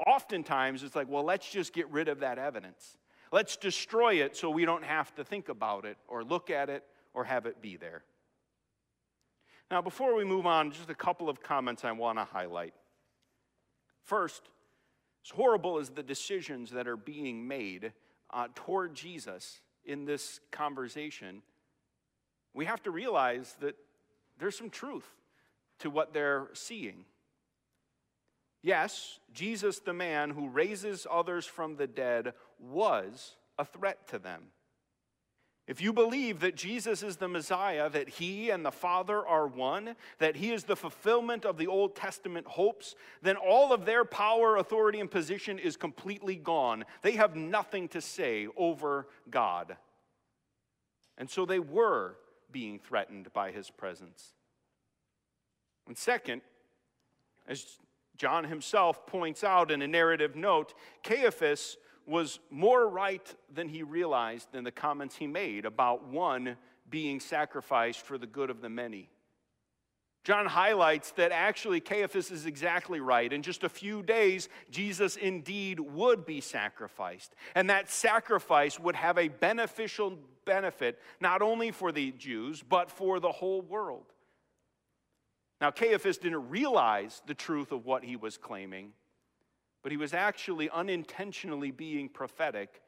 oftentimes 0.05 0.84
it's 0.84 0.94
like, 0.94 1.08
well, 1.08 1.24
let's 1.24 1.50
just 1.50 1.72
get 1.72 1.89
rid 1.89 2.10
of 2.10 2.20
that 2.20 2.38
evidence. 2.38 2.98
Let's 3.32 3.55
destroy 3.55 4.15
it 4.15 4.36
so 4.36 4.50
we 4.50 4.65
don't 4.65 4.84
have 4.84 5.15
to 5.15 5.24
think 5.24 5.48
about 5.48 5.86
it 5.86 5.96
or 6.10 6.25
look 6.25 6.50
at 6.50 6.70
it 6.70 6.84
or 7.13 7.24
have 7.24 7.46
it 7.46 7.62
be 7.62 7.77
there. 7.77 8.03
Now, 9.72 9.82
before 9.82 10.15
we 10.15 10.25
move 10.25 10.46
on, 10.46 10.72
just 10.72 10.89
a 10.89 10.96
couple 10.96 11.29
of 11.29 11.41
comments 11.41 11.86
I 11.86 11.94
want 11.94 12.17
to 12.17 12.25
highlight. 12.25 12.74
First, 14.03 14.41
as 15.24 15.32
horrible 15.32 15.79
as 15.79 15.91
the 15.91 16.03
decisions 16.03 16.72
that 16.72 16.89
are 16.89 16.98
being 16.98 17.48
made 17.48 17.94
uh, 18.36 18.50
toward 18.54 18.94
Jesus 18.94 19.62
in 19.86 20.06
this 20.06 20.42
conversation, 20.51 21.42
we 22.54 22.65
have 22.65 22.84
to 22.84 22.92
realize 22.92 23.56
that 23.62 23.75
there's 24.38 24.58
some 24.58 24.70
truth 24.70 25.08
to 25.80 25.89
what 25.89 26.13
they're 26.13 26.50
seeing. 26.54 27.06
Yes, 28.62 29.20
Jesus, 29.34 29.80
the 29.80 29.94
man 29.94 30.32
who 30.32 30.50
raises 30.50 31.08
others 31.10 31.46
from 31.46 31.77
the 31.77 31.88
dead, 31.88 32.34
was 32.60 33.36
a 33.58 33.63
threat 33.65 34.08
to 34.10 34.20
them. 34.20 34.42
If 35.67 35.81
you 35.81 35.93
believe 35.93 36.41
that 36.41 36.55
Jesus 36.55 37.01
is 37.01 37.17
the 37.17 37.27
Messiah, 37.27 37.89
that 37.89 38.07
he 38.07 38.51
and 38.51 38.63
the 38.63 38.72
Father 38.72 39.25
are 39.25 39.48
one, 39.48 39.95
that 40.19 40.36
he 40.36 40.51
is 40.51 40.65
the 40.65 40.75
fulfillment 40.75 41.43
of 41.43 41.57
the 41.57 41.65
Old 41.65 41.95
Testament 41.95 42.45
hopes, 42.45 42.93
then 43.24 43.36
all 43.36 43.74
of 43.74 43.86
their 43.86 44.05
power, 44.05 44.57
authority, 44.57 45.00
and 45.00 45.10
position 45.10 45.57
is 45.57 45.75
completely 45.75 46.36
gone. 46.36 46.86
They 47.01 47.13
have 47.13 47.36
nothing 47.36 47.88
to 47.89 48.01
say 48.01 48.48
over 48.55 49.07
God. 49.31 49.75
And 51.17 51.29
so 51.29 51.45
they 51.45 51.60
were 51.60 52.17
being 52.51 52.77
threatened 52.77 53.34
by 53.34 53.50
his 53.51 53.72
presence. 53.72 54.34
And 55.88 55.98
second, 55.98 56.41
as 57.48 57.65
John 58.17 58.43
himself 58.43 59.07
points 59.07 59.43
out 59.43 59.72
in 59.72 59.81
a 59.81 59.88
narrative 59.88 60.36
note, 60.36 60.75
Caiaphas 61.03 61.77
was 62.06 62.40
more 62.50 62.88
right 62.88 63.34
than 63.54 63.68
he 63.68 63.84
realized 63.84 64.54
in 64.54 64.64
the 64.64 64.72
comments 64.72 65.16
he 65.16 65.28
made 65.28 65.66
about 65.66 66.08
one 66.08 66.58
being 66.90 67.20
sacrificed 67.20 68.02
for 68.02 68.18
the 68.18 68.28
good 68.28 68.50
of 68.50 68.62
the 68.62 68.70
many. 68.70 69.10
John 70.24 70.48
highlights 70.48 71.12
that 71.12 71.32
actually 71.32 71.80
Caiaphas 71.80 72.32
is 72.32 72.48
exactly 72.48 73.00
right. 73.00 73.32
In 73.32 73.44
just 73.44 73.64
a 73.64 73.70
few 73.70 74.02
days, 74.02 74.50
Jesus 74.72 75.18
indeed 75.18 75.80
would 75.80 76.26
be 76.26 76.42
sacrificed. 76.42 77.36
And 77.54 77.70
that 77.70 77.92
sacrifice 77.92 78.80
would 78.80 78.96
have 78.96 79.20
a 79.20 79.28
beneficial 79.28 80.18
benefit 80.44 81.00
not 81.20 81.44
only 81.44 81.70
for 81.70 81.92
the 81.92 82.12
Jews, 82.12 82.64
but 82.68 82.90
for 82.90 83.20
the 83.20 83.32
whole 83.32 83.62
world. 83.62 84.06
Now, 85.62 85.70
Caiaphas 85.70 86.18
didn't 86.18 86.50
realize 86.50 87.22
the 87.28 87.36
truth 87.36 87.72
of 87.72 87.86
what 87.86 88.04
he 88.04 88.16
was 88.16 88.36
claiming 88.36 88.94
but 89.86 89.92
he 89.92 89.98
was 89.98 90.15
actually 90.15 90.68
unintentionally 90.72 91.70
being 91.70 92.10
prophetic 92.10 92.82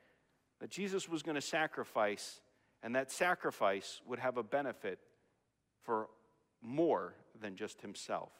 that 0.60 0.72
Jesus 0.72 1.08
was 1.08 1.22
going 1.22 1.36
to 1.36 1.42
sacrifice, 1.42 2.42
and 2.82 2.96
that 2.96 3.12
sacrifice 3.12 4.02
would 4.08 4.18
have 4.18 4.38
a 4.38 4.42
benefit 4.42 4.98
for 5.84 6.08
more 6.60 7.14
than 7.40 7.56
just 7.56 7.82
himself. 7.82 8.32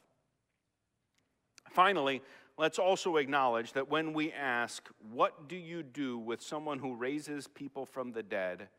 Finally, 1.70 2.24
let's 2.58 2.80
also 2.80 3.18
acknowledge 3.18 3.74
that 3.74 3.92
when 3.92 4.12
we 4.12 4.32
ask, 4.32 4.90
What 5.12 5.48
do 5.48 5.56
you 5.56 5.84
do 5.84 6.18
with 6.18 6.42
someone 6.42 6.80
who 6.80 6.96
raises 6.96 7.48
people 7.48 7.86
from 7.86 8.12
the 8.12 8.24
dead? 8.24 8.70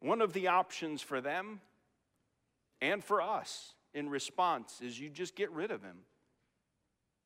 one 0.00 0.22
of 0.22 0.32
the 0.32 0.46
options 0.46 1.02
for 1.02 1.20
them 1.20 1.60
and 2.80 3.04
for 3.04 3.20
us 3.20 3.74
in 3.92 4.08
response 4.08 4.80
is 4.80 4.98
you 4.98 5.10
just 5.10 5.36
get 5.36 5.50
rid 5.50 5.70
of 5.70 5.82
him. 5.82 5.98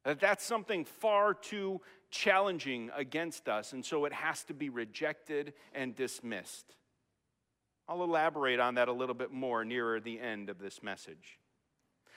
That 0.04 0.20
that's 0.20 0.44
something 0.44 0.84
far 0.84 1.34
too 1.34 1.80
challenging 2.10 2.90
against 2.96 3.48
us, 3.48 3.72
and 3.72 3.84
so 3.84 4.04
it 4.04 4.12
has 4.12 4.42
to 4.44 4.54
be 4.54 4.68
rejected 4.68 5.52
and 5.74 5.94
dismissed. 5.94 6.74
I'll 7.88 8.02
elaborate 8.02 8.60
on 8.60 8.76
that 8.76 8.88
a 8.88 8.92
little 8.92 9.14
bit 9.14 9.32
more 9.32 9.64
nearer 9.64 10.00
the 10.00 10.20
end 10.20 10.48
of 10.48 10.58
this 10.58 10.82
message. 10.82 11.38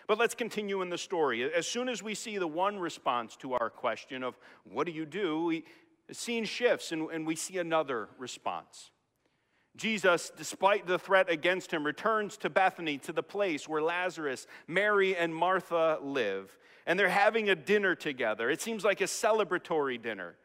But 0.08 0.18
let's 0.18 0.36
continue 0.36 0.82
in 0.82 0.90
the 0.90 0.98
story. 0.98 1.52
As 1.52 1.66
soon 1.66 1.90
as 1.90 2.04
we 2.04 2.13
see 2.13 2.38
the 2.38 2.48
one 2.48 2.78
response 2.78 3.36
to 3.38 3.54
our 3.54 3.70
question 3.70 4.22
of 4.22 4.38
what 4.66 4.86
do 4.86 4.92
you 4.92 5.06
do, 5.06 5.46
we, 5.46 5.66
the 6.08 6.13
scene 6.13 6.46
shifts 6.46 6.92
and, 6.92 7.10
and 7.10 7.25
we 7.25 7.36
see 7.36 7.58
another 7.58 8.10
response. 8.18 8.92
Jesus, 9.75 10.32
despite 10.38 10.86
the 10.86 11.00
threat 11.00 11.30
against 11.30 11.72
him, 11.72 11.84
returns 11.84 12.38
to 12.38 12.50
Bethany, 12.50 13.00
to 13.00 13.12
the 13.13 13.24
place 13.24 13.68
where 13.68 13.82
Lazarus, 13.82 14.46
Mary, 14.68 15.16
and 15.16 15.34
Martha 15.34 15.98
live. 16.02 16.56
And 16.86 17.00
they're 17.00 17.10
having 17.10 17.50
a 17.50 17.56
dinner 17.56 17.96
together. 17.96 18.50
It 18.50 18.62
seems 18.62 18.84
like 18.84 19.02
a 19.02 19.06
celebratory 19.06 20.02
dinner. 20.02 20.36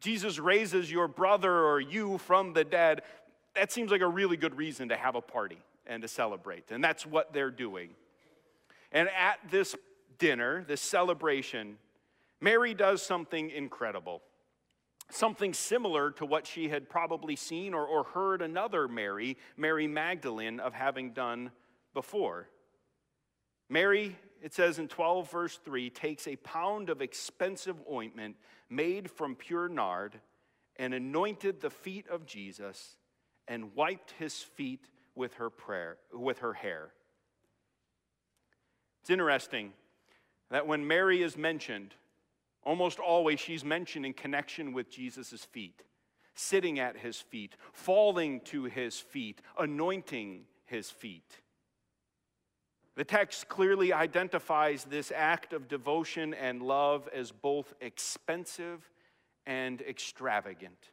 Jesus 0.00 0.38
raises 0.38 0.90
your 0.90 1.08
brother 1.08 1.52
or 1.52 1.80
you 1.80 2.18
from 2.18 2.52
the 2.52 2.64
dead. 2.64 3.02
That 3.54 3.72
seems 3.72 3.90
like 3.90 4.00
a 4.00 4.08
really 4.08 4.36
good 4.36 4.56
reason 4.56 4.88
to 4.90 4.96
have 4.96 5.14
a 5.14 5.20
party 5.20 5.58
and 5.86 6.02
to 6.02 6.08
celebrate. 6.08 6.70
And 6.70 6.82
that's 6.82 7.04
what 7.04 7.32
they're 7.32 7.50
doing. 7.50 7.90
And 8.92 9.08
at 9.08 9.38
this 9.50 9.74
dinner, 10.18 10.64
this 10.68 10.80
celebration, 10.80 11.78
Mary 12.40 12.74
does 12.74 13.02
something 13.02 13.50
incredible 13.50 14.22
something 15.10 15.52
similar 15.52 16.10
to 16.12 16.26
what 16.26 16.46
she 16.46 16.68
had 16.68 16.88
probably 16.88 17.36
seen 17.36 17.74
or, 17.74 17.86
or 17.86 18.04
heard 18.04 18.42
another 18.42 18.88
Mary, 18.88 19.36
Mary 19.56 19.86
Magdalene, 19.86 20.60
of 20.60 20.72
having 20.72 21.12
done 21.12 21.50
before. 21.92 22.48
Mary, 23.68 24.16
it 24.44 24.54
says 24.54 24.78
in 24.78 24.86
12, 24.86 25.28
verse 25.30 25.58
3, 25.64 25.90
takes 25.90 26.28
a 26.28 26.36
pound 26.36 26.88
of 26.88 27.02
expensive 27.02 27.76
ointment 27.90 28.36
made 28.70 29.10
from 29.10 29.34
pure 29.34 29.68
nard 29.68 30.20
and 30.76 30.94
anointed 30.94 31.60
the 31.60 31.70
feet 31.70 32.06
of 32.08 32.26
Jesus 32.26 32.96
and 33.48 33.74
wiped 33.74 34.12
his 34.18 34.34
feet 34.34 34.88
with 35.16 35.34
her 35.34 35.50
prayer 35.50 35.96
with 36.12 36.38
her 36.38 36.52
hair. 36.52 36.90
It's 39.00 39.10
interesting 39.10 39.72
that 40.50 40.66
when 40.66 40.86
Mary 40.86 41.22
is 41.22 41.36
mentioned, 41.36 41.94
Almost 42.64 42.98
always, 42.98 43.40
she's 43.40 43.64
mentioned 43.64 44.06
in 44.06 44.14
connection 44.14 44.72
with 44.72 44.90
Jesus' 44.90 45.44
feet, 45.44 45.82
sitting 46.34 46.78
at 46.78 46.96
his 46.96 47.20
feet, 47.20 47.56
falling 47.72 48.40
to 48.40 48.64
his 48.64 48.98
feet, 48.98 49.42
anointing 49.58 50.46
his 50.64 50.90
feet. 50.90 51.42
The 52.96 53.04
text 53.04 53.48
clearly 53.48 53.92
identifies 53.92 54.84
this 54.84 55.12
act 55.14 55.52
of 55.52 55.66
devotion 55.68 56.32
and 56.34 56.62
love 56.62 57.08
as 57.12 57.32
both 57.32 57.74
expensive 57.80 58.88
and 59.46 59.80
extravagant. 59.82 60.90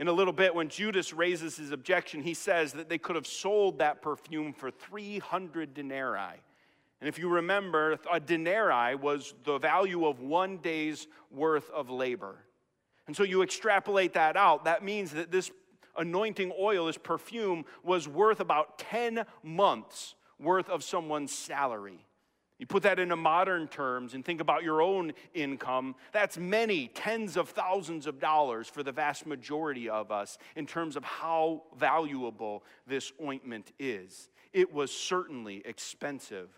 In 0.00 0.08
a 0.08 0.12
little 0.12 0.32
bit, 0.32 0.54
when 0.54 0.68
Judas 0.68 1.12
raises 1.12 1.56
his 1.56 1.72
objection, 1.72 2.22
he 2.22 2.34
says 2.34 2.72
that 2.74 2.88
they 2.88 2.98
could 2.98 3.16
have 3.16 3.26
sold 3.26 3.78
that 3.78 4.00
perfume 4.02 4.52
for 4.52 4.70
300 4.70 5.74
denarii. 5.74 6.40
And 7.00 7.08
if 7.08 7.18
you 7.18 7.28
remember, 7.28 7.98
a 8.10 8.18
denarii 8.18 8.96
was 8.96 9.34
the 9.44 9.58
value 9.58 10.06
of 10.06 10.20
one 10.20 10.58
day's 10.58 11.06
worth 11.30 11.70
of 11.70 11.90
labor. 11.90 12.36
And 13.06 13.16
so 13.16 13.22
you 13.22 13.42
extrapolate 13.42 14.14
that 14.14 14.36
out, 14.36 14.64
that 14.64 14.84
means 14.84 15.12
that 15.12 15.30
this 15.30 15.50
anointing 15.98 16.52
oil, 16.58 16.86
this 16.86 16.98
perfume, 16.98 17.64
was 17.82 18.08
worth 18.08 18.40
about 18.40 18.78
10 18.78 19.24
months 19.42 20.14
worth 20.38 20.68
of 20.70 20.84
someone's 20.84 21.32
salary. 21.32 22.04
You 22.58 22.66
put 22.66 22.82
that 22.82 22.98
into 22.98 23.14
modern 23.14 23.68
terms 23.68 24.14
and 24.14 24.24
think 24.24 24.40
about 24.40 24.64
your 24.64 24.82
own 24.82 25.12
income, 25.32 25.94
that's 26.12 26.36
many 26.36 26.88
tens 26.88 27.36
of 27.36 27.50
thousands 27.50 28.08
of 28.08 28.18
dollars 28.18 28.66
for 28.66 28.82
the 28.82 28.90
vast 28.90 29.26
majority 29.26 29.88
of 29.88 30.10
us 30.10 30.38
in 30.56 30.66
terms 30.66 30.96
of 30.96 31.04
how 31.04 31.62
valuable 31.76 32.64
this 32.86 33.12
ointment 33.22 33.72
is. 33.78 34.28
It 34.52 34.72
was 34.72 34.90
certainly 34.90 35.62
expensive. 35.64 36.48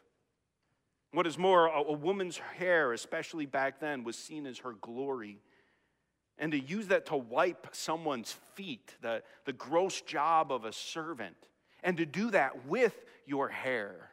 What 1.13 1.27
is 1.27 1.37
more, 1.37 1.67
a, 1.67 1.83
a 1.83 1.93
woman's 1.93 2.39
hair, 2.39 2.95
especially 2.95 3.45
back 3.45 3.79
then, 3.79 4.03
was 4.03 4.17
seen 4.17 4.47
as 4.47 4.59
her 4.59 4.73
glory. 4.81 5.43
And 6.41 6.53
to 6.53 6.59
use 6.59 6.89
that 6.89 7.07
to 7.07 7.17
wipe 7.17 7.69
someone's 7.73 8.33
feet, 8.55 8.97
the, 9.03 9.23
the 9.45 9.53
gross 9.53 10.01
job 10.01 10.51
of 10.51 10.65
a 10.65 10.73
servant, 10.73 11.37
and 11.85 11.97
to 11.99 12.07
do 12.07 12.31
that 12.31 12.67
with 12.67 12.95
your 13.27 13.49
hair. 13.49 14.11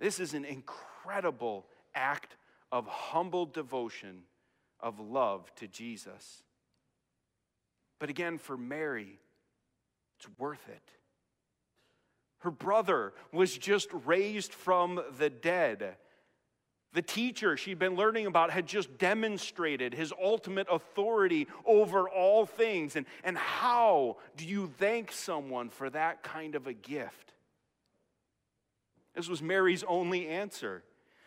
This 0.00 0.18
is 0.18 0.34
an 0.34 0.44
incredible 0.44 1.66
act 1.94 2.36
of 2.72 2.86
humble 2.86 3.46
devotion, 3.46 4.22
of 4.80 4.98
love 4.98 5.54
to 5.56 5.68
Jesus. 5.68 6.42
But 7.98 8.08
again, 8.10 8.38
for 8.38 8.56
Mary, 8.56 9.20
it's 10.18 10.28
worth 10.38 10.66
it. 10.68 10.92
Her 12.38 12.50
brother 12.50 13.12
was 13.32 13.56
just 13.58 13.88
raised 14.06 14.52
from 14.52 15.00
the 15.18 15.28
dead. 15.28 15.96
The 16.94 17.02
teacher 17.02 17.56
she'd 17.56 17.78
been 17.78 17.96
learning 17.96 18.26
about 18.26 18.50
had 18.50 18.66
just 18.66 18.96
demonstrated 18.96 19.92
his 19.92 20.12
ultimate 20.20 20.66
authority 20.70 21.46
over 21.66 22.08
all 22.08 22.46
things. 22.46 22.96
And, 22.96 23.04
and 23.22 23.36
how 23.36 24.16
do 24.36 24.46
you 24.46 24.72
thank 24.78 25.12
someone 25.12 25.68
for 25.68 25.90
that 25.90 26.22
kind 26.22 26.54
of 26.54 26.66
a 26.66 26.72
gift? 26.72 27.34
This 29.14 29.28
was 29.28 29.42
Mary's 29.42 29.84
only 29.84 30.28
answer. 30.28 30.82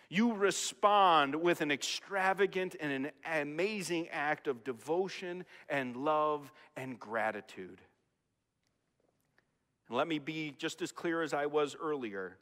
You 0.10 0.34
respond 0.34 1.36
with 1.36 1.62
an 1.62 1.72
extravagant 1.72 2.76
and 2.80 2.92
an 2.92 3.12
amazing 3.26 4.10
act 4.10 4.48
of 4.48 4.64
devotion 4.64 5.46
and 5.70 5.96
love 5.96 6.52
and 6.76 7.00
gratitude. 7.00 7.82
And 9.88 9.98
let 9.98 10.08
me 10.08 10.20
be 10.20 10.56
just 10.58 10.82
as 10.82 10.92
clear 10.92 11.22
as 11.22 11.34
I 11.34 11.46
was 11.46 11.76
earlier 11.82 12.38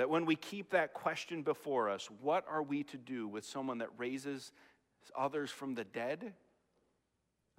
that 0.00 0.08
when 0.08 0.24
we 0.24 0.34
keep 0.34 0.70
that 0.70 0.94
question 0.94 1.42
before 1.42 1.90
us, 1.90 2.08
what 2.22 2.46
are 2.48 2.62
we 2.62 2.82
to 2.84 2.96
do 2.96 3.28
with 3.28 3.44
someone 3.44 3.76
that 3.76 3.90
raises 3.98 4.50
others 5.14 5.50
from 5.50 5.74
the 5.74 5.84
dead? 5.84 6.32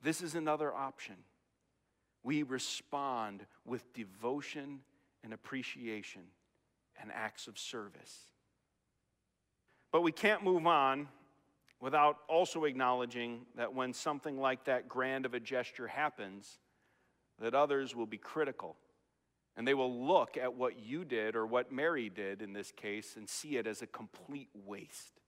This 0.01 0.23
is 0.23 0.33
another 0.33 0.73
option. 0.73 1.17
We 2.23 2.41
respond 2.41 3.45
with 3.63 3.93
devotion 3.93 4.79
and 5.23 5.33
appreciation 5.33 6.23
and 6.99 7.11
acts 7.13 7.45
of 7.45 7.59
service. 7.59 8.17
But 9.91 10.01
we 10.01 10.11
can't 10.11 10.43
move 10.43 10.65
on 10.65 11.09
without 11.79 12.17
also 12.27 12.63
acknowledging 12.63 13.41
that 13.55 13.75
when 13.75 13.93
something 13.93 14.39
like 14.39 14.65
that 14.65 14.89
grand 14.89 15.27
of 15.27 15.35
a 15.35 15.39
gesture 15.39 15.89
happens, 15.89 16.57
that 17.39 17.53
others 17.53 17.95
will 17.95 18.07
be 18.07 18.17
critical 18.17 18.77
and 19.57 19.67
they 19.67 19.73
will 19.73 20.05
look 20.05 20.37
at 20.37 20.55
what 20.55 20.79
you 20.79 21.03
did 21.03 21.35
or 21.35 21.45
what 21.45 21.71
Mary 21.71 22.09
did 22.09 22.41
in 22.41 22.53
this 22.53 22.71
case 22.71 23.15
and 23.17 23.27
see 23.27 23.57
it 23.57 23.67
as 23.67 23.81
a 23.81 23.87
complete 23.87 24.49
waste. 24.65 25.19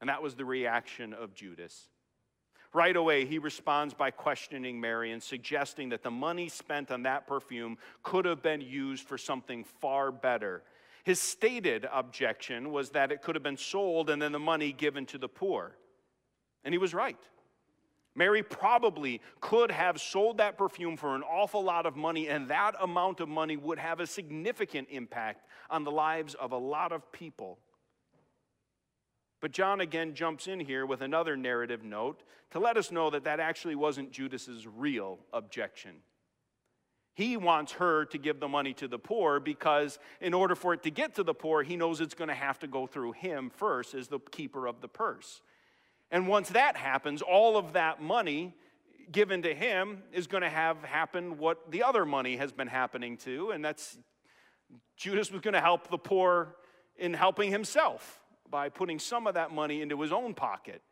And 0.00 0.08
that 0.08 0.22
was 0.22 0.34
the 0.34 0.44
reaction 0.44 1.12
of 1.12 1.34
Judas. 1.34 1.88
Right 2.74 2.96
away, 2.96 3.26
he 3.26 3.38
responds 3.38 3.92
by 3.92 4.10
questioning 4.10 4.80
Mary 4.80 5.12
and 5.12 5.22
suggesting 5.22 5.90
that 5.90 6.02
the 6.02 6.10
money 6.10 6.48
spent 6.48 6.90
on 6.90 7.02
that 7.02 7.26
perfume 7.26 7.76
could 8.02 8.24
have 8.24 8.42
been 8.42 8.62
used 8.62 9.06
for 9.06 9.18
something 9.18 9.64
far 9.64 10.10
better. 10.10 10.62
His 11.04 11.20
stated 11.20 11.86
objection 11.92 12.72
was 12.72 12.90
that 12.90 13.12
it 13.12 13.20
could 13.20 13.34
have 13.34 13.42
been 13.42 13.58
sold 13.58 14.08
and 14.08 14.22
then 14.22 14.32
the 14.32 14.38
money 14.38 14.72
given 14.72 15.04
to 15.06 15.18
the 15.18 15.28
poor. 15.28 15.76
And 16.64 16.72
he 16.72 16.78
was 16.78 16.94
right. 16.94 17.18
Mary 18.14 18.42
probably 18.42 19.20
could 19.40 19.70
have 19.70 20.00
sold 20.00 20.38
that 20.38 20.58
perfume 20.58 20.96
for 20.96 21.14
an 21.14 21.22
awful 21.22 21.62
lot 21.62 21.86
of 21.86 21.96
money, 21.96 22.28
and 22.28 22.48
that 22.48 22.74
amount 22.80 23.20
of 23.20 23.28
money 23.28 23.56
would 23.56 23.78
have 23.78 24.00
a 24.00 24.06
significant 24.06 24.88
impact 24.90 25.46
on 25.70 25.84
the 25.84 25.90
lives 25.90 26.34
of 26.34 26.52
a 26.52 26.58
lot 26.58 26.92
of 26.92 27.10
people. 27.10 27.58
But 29.40 29.50
John 29.50 29.80
again 29.80 30.14
jumps 30.14 30.46
in 30.46 30.60
here 30.60 30.86
with 30.86 31.00
another 31.00 31.36
narrative 31.36 31.82
note 31.82 32.22
to 32.50 32.60
let 32.60 32.76
us 32.76 32.92
know 32.92 33.10
that 33.10 33.24
that 33.24 33.40
actually 33.40 33.74
wasn't 33.74 34.12
Judas's 34.12 34.66
real 34.66 35.18
objection. 35.32 35.96
He 37.14 37.36
wants 37.36 37.72
her 37.72 38.04
to 38.06 38.18
give 38.18 38.40
the 38.40 38.48
money 38.48 38.72
to 38.74 38.88
the 38.88 38.98
poor 38.98 39.40
because, 39.40 39.98
in 40.20 40.32
order 40.32 40.54
for 40.54 40.74
it 40.74 40.82
to 40.84 40.90
get 40.90 41.14
to 41.16 41.22
the 41.22 41.34
poor, 41.34 41.62
he 41.62 41.76
knows 41.76 42.00
it's 42.00 42.14
going 42.14 42.28
to 42.28 42.34
have 42.34 42.58
to 42.60 42.66
go 42.66 42.86
through 42.86 43.12
him 43.12 43.50
first 43.50 43.94
as 43.94 44.08
the 44.08 44.18
keeper 44.18 44.66
of 44.66 44.80
the 44.80 44.88
purse. 44.88 45.42
And 46.12 46.28
once 46.28 46.50
that 46.50 46.76
happens, 46.76 47.22
all 47.22 47.56
of 47.56 47.72
that 47.72 48.00
money 48.00 48.54
given 49.10 49.42
to 49.42 49.54
him 49.54 50.02
is 50.12 50.26
going 50.26 50.42
to 50.42 50.50
have 50.50 50.82
happen 50.84 51.38
what 51.38 51.70
the 51.70 51.82
other 51.82 52.04
money 52.04 52.36
has 52.36 52.52
been 52.52 52.68
happening 52.68 53.16
to, 53.18 53.50
and 53.50 53.64
that's 53.64 53.98
Judas 54.96 55.32
was 55.32 55.40
going 55.40 55.54
to 55.54 55.60
help 55.60 55.90
the 55.90 55.98
poor 55.98 56.54
in 56.96 57.14
helping 57.14 57.50
himself 57.50 58.20
by 58.48 58.68
putting 58.68 58.98
some 58.98 59.26
of 59.26 59.34
that 59.34 59.50
money 59.50 59.80
into 59.80 60.00
his 60.00 60.12
own 60.12 60.34
pocket 60.34 60.82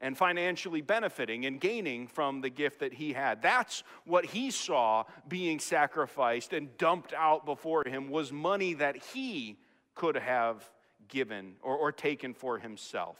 and 0.00 0.16
financially 0.16 0.80
benefiting 0.80 1.44
and 1.44 1.60
gaining 1.60 2.06
from 2.06 2.40
the 2.40 2.48
gift 2.48 2.78
that 2.80 2.92
he 2.94 3.12
had. 3.12 3.42
That's 3.42 3.82
what 4.04 4.26
he 4.26 4.50
saw 4.52 5.04
being 5.26 5.58
sacrificed 5.58 6.52
and 6.52 6.76
dumped 6.78 7.12
out 7.12 7.44
before 7.44 7.82
him 7.84 8.08
was 8.08 8.32
money 8.32 8.74
that 8.74 8.96
he 8.96 9.58
could 9.96 10.16
have 10.16 10.70
given 11.08 11.56
or, 11.62 11.76
or 11.76 11.90
taken 11.90 12.32
for 12.32 12.58
himself. 12.58 13.16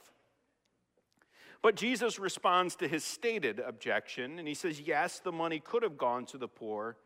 But 1.62 1.74
Jesus 1.74 2.18
responds 2.18 2.76
to 2.76 2.88
his 2.88 3.04
stated 3.04 3.58
objection, 3.58 4.38
and 4.38 4.46
he 4.46 4.54
says, 4.54 4.80
Yes, 4.80 5.18
the 5.18 5.32
money 5.32 5.60
could 5.60 5.82
have 5.82 5.98
gone 5.98 6.24
to 6.26 6.38
the 6.38 6.48
poor, 6.48 6.96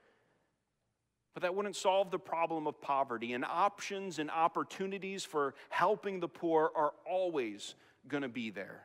but 1.35 1.43
that 1.43 1.55
wouldn't 1.55 1.77
solve 1.77 2.11
the 2.11 2.19
problem 2.19 2.67
of 2.67 2.81
poverty. 2.81 3.33
And 3.33 3.45
options 3.45 4.19
and 4.19 4.31
opportunities 4.31 5.25
for 5.25 5.55
helping 5.71 6.21
the 6.21 6.29
poor 6.29 6.71
are 6.75 6.93
always 7.09 7.75
going 8.07 8.23
to 8.23 8.29
be 8.29 8.51
there. 8.51 8.83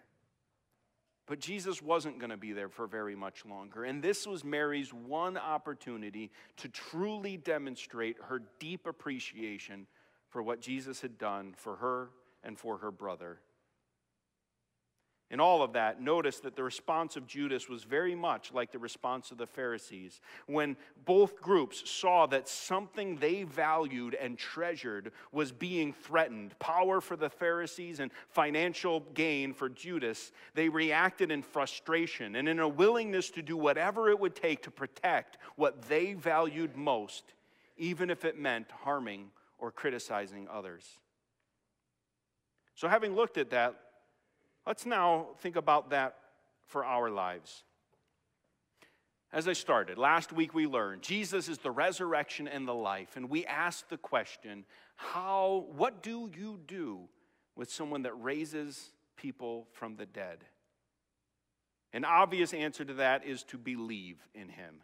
But 1.25 1.41
Jesus 1.41 1.81
wasn't 1.81 2.19
going 2.19 2.29
to 2.29 2.37
be 2.37 2.53
there 2.53 2.69
for 2.69 2.87
very 2.87 3.15
much 3.15 3.45
longer. 3.45 3.83
And 3.83 4.01
this 4.01 4.25
was 4.25 4.45
Mary's 4.45 4.93
one 4.93 5.37
opportunity 5.37 6.31
to 6.55 6.69
truly 6.69 7.35
demonstrate 7.35 8.15
her 8.29 8.41
deep 8.59 8.87
appreciation 8.87 9.87
for 10.29 10.41
what 10.41 10.61
Jesus 10.61 11.01
had 11.01 11.17
done 11.17 11.53
for 11.57 11.75
her 11.75 12.11
and 12.43 12.57
for 12.57 12.77
her 12.77 12.91
brother. 12.91 13.39
In 15.29 15.41
all 15.41 15.61
of 15.61 15.73
that, 15.73 16.01
notice 16.01 16.39
that 16.39 16.55
the 16.55 16.63
response 16.63 17.17
of 17.17 17.27
Judas 17.27 17.67
was 17.67 17.83
very 17.83 18.15
much 18.15 18.53
like 18.53 18.71
the 18.71 18.79
response 18.79 19.29
of 19.29 19.37
the 19.37 19.45
Pharisees. 19.45 20.21
When 20.45 20.77
both 21.03 21.41
groups 21.41 21.89
saw 21.89 22.27
that 22.27 22.47
something 22.47 23.17
they 23.17 23.43
valued 23.43 24.15
and 24.15 24.37
treasured 24.37 25.11
was 25.33 25.51
being 25.51 25.91
threatened 25.91 26.57
power 26.59 27.01
for 27.01 27.17
the 27.17 27.29
Pharisees 27.29 27.99
and 27.99 28.09
financial 28.29 29.01
gain 29.13 29.53
for 29.53 29.67
Judas 29.67 30.31
they 30.53 30.69
reacted 30.69 31.29
in 31.29 31.41
frustration 31.41 32.37
and 32.37 32.47
in 32.47 32.59
a 32.59 32.67
willingness 32.67 33.29
to 33.31 33.41
do 33.41 33.57
whatever 33.57 34.09
it 34.09 34.19
would 34.19 34.35
take 34.35 34.63
to 34.63 34.71
protect 34.71 35.37
what 35.57 35.81
they 35.83 36.13
valued 36.13 36.77
most, 36.77 37.33
even 37.77 38.09
if 38.09 38.23
it 38.23 38.39
meant 38.39 38.71
harming 38.71 39.31
or 39.57 39.71
criticizing 39.71 40.47
others. 40.49 40.99
So, 42.75 42.87
having 42.87 43.15
looked 43.15 43.37
at 43.37 43.49
that, 43.49 43.86
Let's 44.67 44.85
now 44.85 45.27
think 45.39 45.55
about 45.55 45.91
that 45.91 46.17
for 46.65 46.83
our 46.83 47.09
lives. 47.09 47.63
As 49.31 49.47
I 49.47 49.53
started, 49.53 49.97
last 49.97 50.33
week 50.33 50.53
we 50.53 50.67
learned 50.67 51.03
Jesus 51.03 51.47
is 51.47 51.59
the 51.59 51.71
resurrection 51.71 52.49
and 52.49 52.67
the 52.67 52.73
life, 52.73 53.15
and 53.15 53.29
we 53.29 53.45
asked 53.45 53.89
the 53.89 53.97
question, 53.97 54.65
how 54.97 55.67
what 55.77 56.03
do 56.03 56.29
you 56.35 56.59
do 56.67 57.07
with 57.55 57.71
someone 57.71 58.01
that 58.01 58.21
raises 58.21 58.91
people 59.15 59.69
from 59.71 59.95
the 59.95 60.05
dead? 60.05 60.39
An 61.93 62.03
obvious 62.03 62.53
answer 62.53 62.83
to 62.83 62.95
that 62.95 63.25
is 63.25 63.43
to 63.43 63.57
believe 63.57 64.17
in 64.35 64.49
him. 64.49 64.81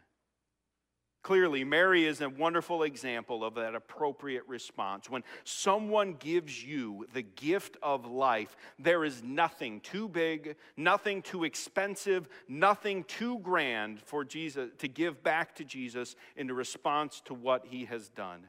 Clearly, 1.24 1.64
Mary 1.64 2.04
is 2.04 2.20
a 2.20 2.28
wonderful 2.28 2.82
example 2.82 3.44
of 3.44 3.54
that 3.54 3.74
appropriate 3.74 4.44
response. 4.46 5.08
When 5.08 5.24
someone 5.42 6.12
gives 6.12 6.62
you 6.62 7.06
the 7.14 7.22
gift 7.22 7.78
of 7.82 8.04
life, 8.04 8.54
there 8.78 9.06
is 9.06 9.22
nothing 9.22 9.80
too 9.80 10.06
big, 10.06 10.56
nothing 10.76 11.22
too 11.22 11.44
expensive, 11.44 12.28
nothing 12.46 13.04
too 13.04 13.38
grand 13.38 14.02
for 14.02 14.22
Jesus 14.22 14.68
to 14.76 14.86
give 14.86 15.22
back 15.22 15.54
to 15.54 15.64
Jesus 15.64 16.14
in 16.36 16.52
response 16.52 17.22
to 17.24 17.32
what 17.32 17.64
he 17.70 17.86
has 17.86 18.10
done. 18.10 18.48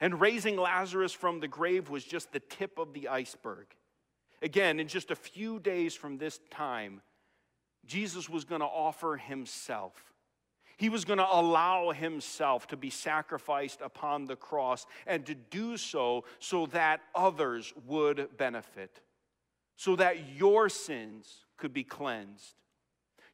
And 0.00 0.20
raising 0.20 0.56
Lazarus 0.56 1.12
from 1.12 1.38
the 1.38 1.46
grave 1.46 1.88
was 1.88 2.02
just 2.02 2.32
the 2.32 2.40
tip 2.40 2.78
of 2.78 2.94
the 2.94 3.06
iceberg. 3.06 3.66
Again, 4.42 4.80
in 4.80 4.88
just 4.88 5.12
a 5.12 5.16
few 5.16 5.60
days 5.60 5.94
from 5.94 6.18
this 6.18 6.40
time, 6.50 7.00
Jesus 7.86 8.28
was 8.28 8.44
going 8.44 8.60
to 8.60 8.66
offer 8.66 9.16
himself 9.16 10.13
he 10.76 10.88
was 10.88 11.04
going 11.04 11.18
to 11.18 11.28
allow 11.30 11.90
himself 11.90 12.66
to 12.68 12.76
be 12.76 12.90
sacrificed 12.90 13.80
upon 13.80 14.26
the 14.26 14.36
cross 14.36 14.86
and 15.06 15.24
to 15.26 15.34
do 15.34 15.76
so 15.76 16.24
so 16.38 16.66
that 16.66 17.00
others 17.14 17.72
would 17.86 18.36
benefit, 18.36 19.00
so 19.76 19.96
that 19.96 20.34
your 20.36 20.68
sins 20.68 21.44
could 21.56 21.72
be 21.72 21.84
cleansed, 21.84 22.54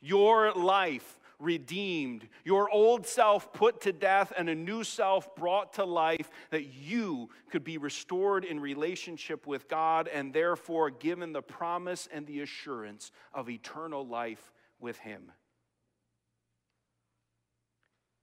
your 0.01 0.53
life 0.53 1.19
redeemed, 1.41 2.29
your 2.45 2.71
old 2.71 3.07
self 3.07 3.53
put 3.53 3.81
to 3.81 3.93
death, 3.93 4.33
and 4.37 4.49
a 4.49 4.55
new 4.55 4.85
self 4.85 5.35
brought 5.35 5.73
to 5.75 5.85
life, 5.85 6.31
that 6.51 6.67
you 6.75 7.31
could 7.51 7.65
be 7.65 7.79
restored 7.79 8.45
in 8.45 8.61
relationship 8.61 9.47
with 9.47 9.69
God 9.69 10.07
and 10.09 10.33
therefore 10.33 10.91
given 10.91 11.33
the 11.33 11.43
promise 11.43 12.09
and 12.13 12.27
the 12.27 12.41
assurance 12.41 13.11
of 13.33 13.49
eternal 13.49 14.07
life 14.07 14.53
with 14.79 14.99
Him. 14.99 15.33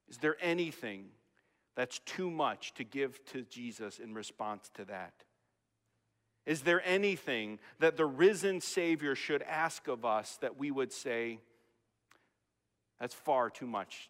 Is 0.10 0.18
there 0.18 0.38
anything 0.42 1.06
that's 1.76 2.00
too 2.00 2.32
much 2.32 2.74
to 2.76 2.84
give 2.84 3.24
to 3.26 3.44
Jesus 3.44 4.00
in 4.00 4.14
response 4.14 4.70
to 4.76 4.86
that? 4.86 5.14
Is 6.46 6.62
there 6.62 6.82
anything 6.86 7.60
that 7.80 7.98
the 7.98 8.06
risen 8.06 8.62
Savior 8.62 9.16
should 9.16 9.42
ask 9.44 9.88
of 9.88 10.06
us 10.06 10.38
that 10.42 10.58
we 10.58 10.72
would 10.72 10.94
say, 10.94 11.40
that's 13.00 13.14
far 13.14 13.50
too 13.50 13.68
much? 13.68 14.10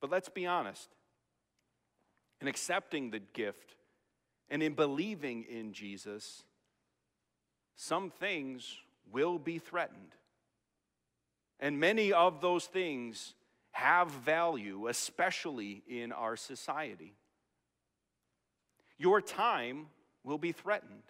But 0.00 0.10
let's 0.10 0.28
be 0.28 0.46
honest. 0.46 0.88
In 2.40 2.48
accepting 2.48 3.10
the 3.10 3.18
gift 3.18 3.74
and 4.48 4.62
in 4.62 4.74
believing 4.74 5.44
in 5.50 5.72
Jesus, 5.72 6.44
some 7.76 8.08
things 8.08 8.76
will 9.12 9.38
be 9.38 9.58
threatened. 9.58 10.14
And 11.58 11.78
many 11.78 12.12
of 12.12 12.40
those 12.40 12.64
things 12.66 13.34
have 13.72 14.10
value, 14.10 14.88
especially 14.88 15.82
in 15.88 16.12
our 16.12 16.36
society. 16.36 17.14
Your 18.98 19.20
time 19.20 19.86
will 20.24 20.38
be 20.38 20.52
threatened. 20.52 21.02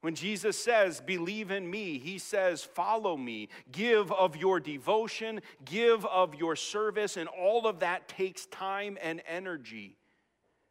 When 0.00 0.14
Jesus 0.14 0.56
says, 0.56 1.00
Believe 1.00 1.50
in 1.50 1.68
me, 1.68 1.98
he 1.98 2.18
says, 2.18 2.62
Follow 2.62 3.16
me, 3.16 3.48
give 3.72 4.12
of 4.12 4.36
your 4.36 4.60
devotion, 4.60 5.40
give 5.64 6.06
of 6.06 6.34
your 6.34 6.56
service, 6.56 7.16
and 7.16 7.28
all 7.28 7.66
of 7.66 7.80
that 7.80 8.08
takes 8.08 8.46
time 8.46 8.96
and 9.02 9.20
energy 9.26 9.96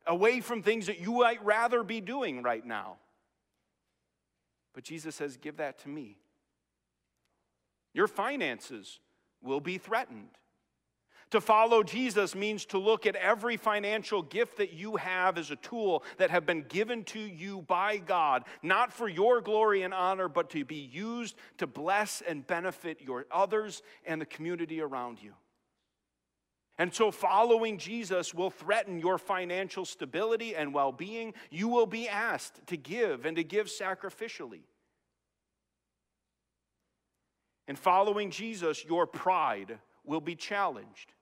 away 0.05 0.39
from 0.39 0.63
things 0.63 0.85
that 0.87 0.99
you 0.99 1.19
might 1.19 1.43
rather 1.43 1.83
be 1.83 1.99
doing 1.99 2.41
right 2.41 2.65
now. 2.65 2.95
But 4.73 4.85
Jesus 4.85 5.15
says, 5.15 5.35
Give 5.35 5.57
that 5.57 5.79
to 5.79 5.89
me. 5.89 6.17
Your 7.93 8.07
finances 8.07 8.99
will 9.41 9.59
be 9.59 9.77
threatened. 9.77 10.29
To 11.31 11.41
follow 11.41 11.83
Jesus 11.83 12.35
means 12.35 12.65
to 12.67 12.77
look 12.77 13.05
at 13.05 13.17
every 13.17 13.57
financial 13.57 14.21
gift 14.21 14.57
that 14.57 14.71
you 14.71 14.95
have 14.95 15.37
as 15.37 15.51
a 15.51 15.57
tool 15.57 16.03
that 16.17 16.29
have 16.29 16.45
been 16.45 16.63
given 16.69 17.03
to 17.05 17.19
you 17.19 17.63
by 17.63 17.97
God, 17.97 18.45
not 18.63 18.93
for 18.93 19.09
your 19.09 19.41
glory 19.41 19.81
and 19.81 19.93
honor, 19.93 20.29
but 20.29 20.49
to 20.51 20.63
be 20.63 20.75
used 20.75 21.35
to 21.57 21.67
bless 21.67 22.21
and 22.21 22.47
benefit 22.47 23.01
your 23.01 23.25
others 23.29 23.81
and 24.05 24.21
the 24.21 24.25
community 24.25 24.79
around 24.79 25.21
you. 25.21 25.33
And 26.77 26.93
so, 26.93 27.11
following 27.11 27.77
Jesus 27.77 28.33
will 28.33 28.51
threaten 28.51 28.99
your 28.99 29.17
financial 29.17 29.83
stability 29.83 30.55
and 30.55 30.73
well 30.73 30.91
being. 30.91 31.33
You 31.49 31.67
will 31.67 31.87
be 31.87 32.07
asked 32.07 32.67
to 32.67 32.77
give 32.77 33.25
and 33.25 33.35
to 33.35 33.43
give 33.43 33.67
sacrificially. 33.67 34.61
In 37.67 37.75
following 37.75 38.31
Jesus, 38.31 38.85
your 38.85 39.05
pride 39.05 39.79
will 40.05 40.21
be 40.21 40.35
challenged. 40.35 41.13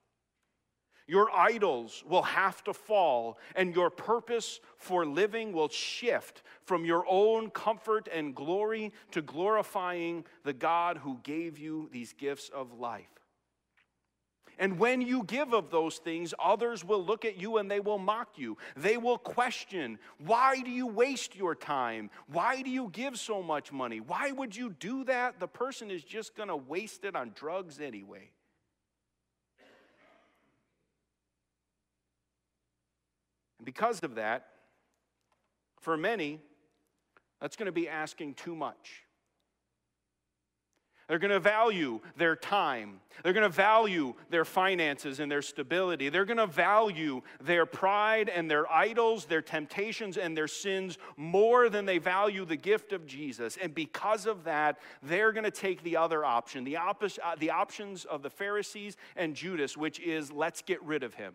Your 1.08 1.30
idols 1.32 2.04
will 2.08 2.24
have 2.24 2.64
to 2.64 2.74
fall, 2.74 3.38
and 3.56 3.76
your 3.76 3.92
purpose 3.92 4.60
for 4.78 5.06
living 5.06 5.54
will 5.54 5.70
shift 5.70 6.42
from 6.64 6.84
your 6.84 7.06
own 7.08 7.52
comfort 7.52 8.08
and 8.12 8.34
glory 8.34 8.92
to 9.12 9.22
glorifying 9.22 10.26
the 10.44 10.54
God 10.54 10.98
who 10.98 11.20
gave 11.22 11.60
you 11.60 11.90
these 11.92 12.14
gifts 12.14 12.50
of 12.50 12.80
life. 12.80 13.25
And 14.58 14.80
when 14.80 15.02
you 15.02 15.24
give 15.24 15.54
of 15.54 15.70
those 15.70 15.98
things, 15.98 16.34
others 16.44 16.84
will 16.84 17.04
look 17.04 17.26
at 17.26 17.40
you 17.40 17.58
and 17.58 17.70
they 17.70 17.80
will 17.80 17.98
mock 17.98 18.38
you. 18.38 18.58
They 18.76 18.98
will 18.98 19.18
question, 19.18 20.00
Why 20.18 20.62
do 20.62 20.72
you 20.72 20.88
waste 20.88 21.36
your 21.36 21.56
time? 21.56 22.10
Why 22.28 22.62
do 22.62 22.70
you 22.70 22.90
give 22.92 23.18
so 23.20 23.44
much 23.44 23.72
money? 23.72 24.00
Why 24.00 24.32
would 24.32 24.56
you 24.56 24.70
do 24.70 25.04
that? 25.06 25.40
The 25.40 25.48
person 25.48 25.92
is 25.92 26.04
just 26.04 26.36
going 26.36 26.50
to 26.50 26.56
waste 26.56 27.04
it 27.04 27.16
on 27.16 27.32
drugs 27.36 27.80
anyway. 27.80 28.30
And 33.60 33.66
because 33.66 34.02
of 34.04 34.16
that, 34.16 34.48
for 35.82 35.98
many, 35.98 36.40
that's 37.42 37.56
going 37.56 37.68
to 37.68 37.72
be 37.72 37.90
asking 37.90 38.36
too 38.36 38.56
much. 38.56 39.05
They're 41.08 41.20
going 41.20 41.32
to 41.32 41.40
value 41.40 42.00
their 42.18 42.36
time. 42.36 43.00
They're 43.22 43.34
going 43.34 43.44
to 43.44 43.50
value 43.50 44.16
their 44.30 44.46
finances 44.46 45.20
and 45.20 45.32
their 45.32 45.44
stability. 45.44 46.10
They're 46.10 46.26
going 46.26 46.38
to 46.38 46.48
value 46.48 47.22
their 47.40 47.68
pride 47.68 48.28
and 48.28 48.50
their 48.50 48.72
idols, 48.72 49.26
their 49.26 49.44
temptations 49.44 50.18
and 50.18 50.36
their 50.36 50.48
sins 50.48 50.98
more 51.16 51.70
than 51.70 51.86
they 51.86 52.00
value 52.00 52.44
the 52.44 52.56
gift 52.56 52.92
of 52.92 53.06
Jesus. 53.06 53.58
And 53.62 53.76
because 53.76 54.26
of 54.26 54.46
that, 54.46 54.80
they're 55.04 55.32
going 55.32 55.44
to 55.44 55.52
take 55.52 55.84
the 55.84 55.98
other 55.98 56.26
option, 56.26 56.64
the, 56.64 56.78
uh, 56.78 56.94
the 57.38 57.52
options 57.52 58.06
of 58.06 58.24
the 58.24 58.32
Pharisees 58.32 58.98
and 59.16 59.36
Judas, 59.36 59.78
which 59.78 60.00
is 60.00 60.32
let's 60.32 60.64
get 60.64 60.82
rid 60.84 61.04
of 61.04 61.14
him 61.14 61.34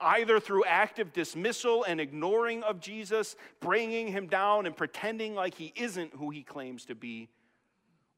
either 0.00 0.38
through 0.38 0.64
active 0.64 1.12
dismissal 1.12 1.82
and 1.82 2.00
ignoring 2.00 2.62
of 2.62 2.78
Jesus, 2.78 3.34
bringing 3.58 4.06
him 4.06 4.28
down 4.28 4.64
and 4.64 4.76
pretending 4.76 5.34
like 5.34 5.54
he 5.54 5.72
isn't 5.74 6.14
who 6.14 6.30
he 6.30 6.44
claims 6.44 6.84
to 6.84 6.94
be, 6.94 7.28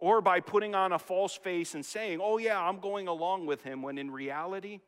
or 0.01 0.21
by 0.21 0.41
putting 0.41 0.75
on 0.75 0.93
a 0.93 0.99
false 0.99 1.37
face 1.37 1.75
and 1.75 1.85
saying, 1.85 2.21
Oh, 2.23 2.39
yeah, 2.39 2.61
I'm 2.61 2.81
going 2.81 3.07
along 3.07 3.47
with 3.47 3.63
him, 3.63 3.83
when 3.83 3.99
in 3.99 4.11
reality, 4.11 4.81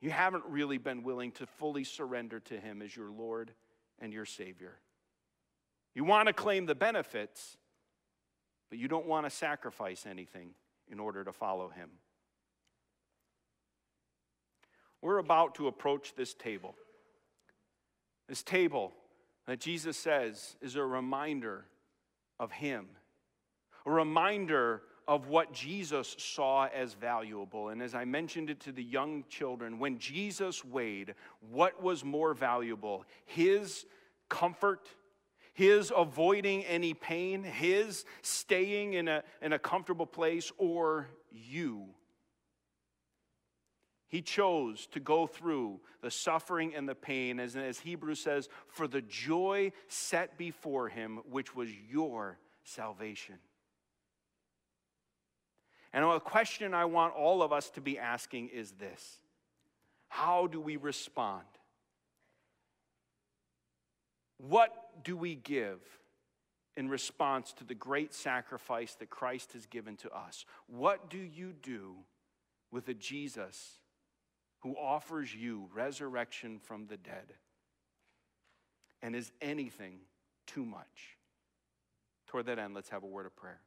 you 0.00 0.10
haven't 0.10 0.44
really 0.46 0.78
been 0.78 1.02
willing 1.02 1.32
to 1.32 1.46
fully 1.46 1.84
surrender 1.84 2.40
to 2.40 2.58
him 2.58 2.80
as 2.80 2.96
your 2.96 3.10
Lord 3.10 3.52
and 3.98 4.12
your 4.12 4.24
Savior. 4.24 4.78
You 5.94 6.04
want 6.04 6.28
to 6.28 6.32
claim 6.32 6.66
the 6.66 6.74
benefits, 6.74 7.56
but 8.70 8.78
you 8.78 8.88
don't 8.88 9.06
want 9.06 9.26
to 9.26 9.30
sacrifice 9.30 10.06
anything 10.06 10.54
in 10.90 10.98
order 10.98 11.24
to 11.24 11.32
follow 11.32 11.68
him. 11.68 11.90
We're 15.02 15.18
about 15.18 15.56
to 15.56 15.66
approach 15.66 16.14
this 16.14 16.34
table. 16.34 16.74
This 18.28 18.42
table 18.42 18.92
that 19.46 19.60
Jesus 19.60 19.96
says 19.96 20.56
is 20.60 20.76
a 20.76 20.84
reminder 20.84 21.64
of 22.38 22.52
him, 22.52 22.86
a 23.86 23.90
reminder 23.90 24.82
of 25.08 25.28
what 25.28 25.52
Jesus 25.52 26.14
saw 26.18 26.66
as 26.66 26.94
valuable. 26.94 27.70
And 27.70 27.82
as 27.82 27.94
I 27.94 28.04
mentioned 28.04 28.50
it 28.50 28.60
to 28.60 28.72
the 28.72 28.82
young 28.82 29.24
children, 29.28 29.78
when 29.78 29.98
Jesus 29.98 30.64
weighed 30.64 31.14
what 31.50 31.82
was 31.82 32.04
more 32.04 32.32
valuable, 32.32 33.04
his 33.26 33.86
comfort 34.28 34.88
his 35.52 35.92
avoiding 35.94 36.64
any 36.64 36.94
pain, 36.94 37.42
his 37.42 38.04
staying 38.22 38.94
in 38.94 39.08
a, 39.08 39.22
in 39.42 39.52
a 39.52 39.58
comfortable 39.58 40.06
place, 40.06 40.50
or 40.58 41.08
you. 41.30 41.86
He 44.08 44.22
chose 44.22 44.86
to 44.88 45.00
go 45.00 45.26
through 45.26 45.80
the 46.02 46.10
suffering 46.10 46.74
and 46.74 46.88
the 46.88 46.94
pain, 46.94 47.38
as, 47.38 47.56
as 47.56 47.78
Hebrews 47.78 48.20
says, 48.20 48.48
for 48.68 48.88
the 48.88 49.02
joy 49.02 49.72
set 49.86 50.36
before 50.36 50.88
him, 50.88 51.20
which 51.30 51.54
was 51.54 51.68
your 51.90 52.38
salvation. 52.64 53.36
And 55.92 56.04
a 56.04 56.20
question 56.20 56.72
I 56.72 56.84
want 56.84 57.14
all 57.14 57.42
of 57.42 57.52
us 57.52 57.70
to 57.70 57.80
be 57.80 57.98
asking 57.98 58.48
is 58.48 58.72
this 58.72 59.18
How 60.08 60.46
do 60.46 60.60
we 60.60 60.76
respond? 60.76 61.44
What 64.38 65.04
do 65.04 65.16
we 65.16 65.34
give 65.34 65.80
in 66.76 66.88
response 66.88 67.52
to 67.54 67.64
the 67.64 67.74
great 67.74 68.14
sacrifice 68.14 68.94
that 68.94 69.10
Christ 69.10 69.52
has 69.52 69.66
given 69.66 69.96
to 69.96 70.10
us? 70.10 70.46
What 70.66 71.10
do 71.10 71.18
you 71.18 71.52
do 71.52 71.96
with 72.70 72.88
a 72.88 72.94
Jesus 72.94 73.80
who 74.60 74.74
offers 74.76 75.34
you 75.34 75.68
resurrection 75.74 76.58
from 76.58 76.86
the 76.86 76.96
dead? 76.96 77.34
And 79.02 79.14
is 79.14 79.30
anything 79.42 79.98
too 80.46 80.64
much? 80.64 81.18
Toward 82.28 82.46
that 82.46 82.58
end, 82.58 82.74
let's 82.74 82.90
have 82.90 83.02
a 83.02 83.06
word 83.06 83.26
of 83.26 83.34
prayer. 83.34 83.60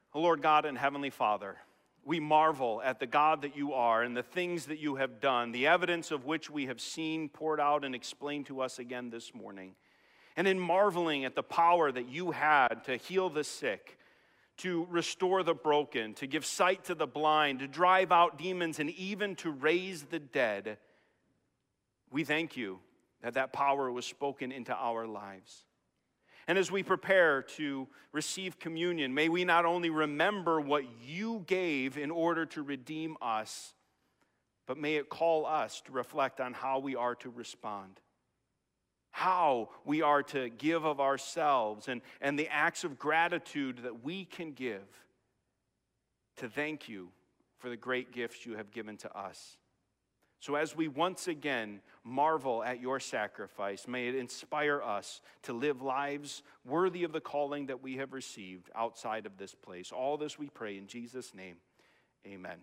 Lord 0.19 0.41
God 0.41 0.65
and 0.65 0.77
Heavenly 0.77 1.09
Father, 1.09 1.57
we 2.03 2.19
marvel 2.19 2.81
at 2.83 2.99
the 2.99 3.07
God 3.07 3.43
that 3.43 3.55
you 3.55 3.73
are 3.73 4.01
and 4.01 4.17
the 4.17 4.23
things 4.23 4.65
that 4.65 4.79
you 4.79 4.95
have 4.95 5.21
done, 5.21 5.51
the 5.51 5.67
evidence 5.67 6.11
of 6.11 6.25
which 6.25 6.49
we 6.49 6.65
have 6.65 6.81
seen 6.81 7.29
poured 7.29 7.59
out 7.59 7.85
and 7.85 7.93
explained 7.93 8.47
to 8.47 8.61
us 8.61 8.79
again 8.79 9.09
this 9.09 9.33
morning. 9.33 9.75
And 10.35 10.47
in 10.47 10.59
marveling 10.59 11.25
at 11.25 11.35
the 11.35 11.43
power 11.43 11.91
that 11.91 12.09
you 12.09 12.31
had 12.31 12.83
to 12.85 12.97
heal 12.97 13.29
the 13.29 13.43
sick, 13.43 13.97
to 14.57 14.87
restore 14.89 15.43
the 15.43 15.53
broken, 15.53 16.13
to 16.15 16.27
give 16.27 16.45
sight 16.45 16.85
to 16.85 16.95
the 16.95 17.07
blind, 17.07 17.59
to 17.59 17.67
drive 17.67 18.11
out 18.11 18.37
demons, 18.37 18.79
and 18.79 18.89
even 18.91 19.35
to 19.37 19.51
raise 19.51 20.03
the 20.03 20.19
dead, 20.19 20.77
we 22.11 22.23
thank 22.23 22.57
you 22.57 22.79
that 23.21 23.35
that 23.35 23.53
power 23.53 23.91
was 23.91 24.05
spoken 24.05 24.51
into 24.51 24.73
our 24.75 25.07
lives. 25.07 25.63
And 26.47 26.57
as 26.57 26.71
we 26.71 26.83
prepare 26.83 27.41
to 27.57 27.87
receive 28.11 28.59
communion, 28.59 29.13
may 29.13 29.29
we 29.29 29.45
not 29.45 29.65
only 29.65 29.89
remember 29.89 30.59
what 30.59 30.83
you 31.03 31.43
gave 31.45 31.97
in 31.97 32.11
order 32.11 32.45
to 32.47 32.63
redeem 32.63 33.15
us, 33.21 33.73
but 34.67 34.77
may 34.77 34.95
it 34.95 35.09
call 35.09 35.45
us 35.45 35.81
to 35.81 35.91
reflect 35.91 36.39
on 36.39 36.53
how 36.53 36.79
we 36.79 36.95
are 36.95 37.15
to 37.15 37.29
respond, 37.29 37.99
how 39.11 39.69
we 39.85 40.01
are 40.01 40.23
to 40.23 40.49
give 40.49 40.85
of 40.85 40.99
ourselves, 40.99 41.87
and, 41.87 42.01
and 42.21 42.37
the 42.37 42.47
acts 42.49 42.83
of 42.83 42.97
gratitude 42.97 43.79
that 43.83 44.03
we 44.03 44.25
can 44.25 44.53
give 44.53 44.87
to 46.37 46.49
thank 46.49 46.89
you 46.89 47.09
for 47.59 47.69
the 47.69 47.77
great 47.77 48.11
gifts 48.11 48.45
you 48.45 48.55
have 48.55 48.71
given 48.71 48.97
to 48.97 49.17
us. 49.17 49.57
So, 50.41 50.55
as 50.55 50.75
we 50.75 50.87
once 50.87 51.27
again 51.27 51.81
marvel 52.03 52.63
at 52.63 52.81
your 52.81 52.99
sacrifice, 52.99 53.87
may 53.87 54.07
it 54.07 54.15
inspire 54.15 54.81
us 54.81 55.21
to 55.43 55.53
live 55.53 55.83
lives 55.83 56.41
worthy 56.65 57.03
of 57.03 57.11
the 57.11 57.21
calling 57.21 57.67
that 57.67 57.83
we 57.83 57.97
have 57.97 58.11
received 58.11 58.71
outside 58.75 59.27
of 59.27 59.37
this 59.37 59.53
place. 59.53 59.91
All 59.91 60.17
this 60.17 60.39
we 60.39 60.49
pray 60.49 60.79
in 60.79 60.87
Jesus' 60.87 61.35
name. 61.35 61.57
Amen. 62.25 62.57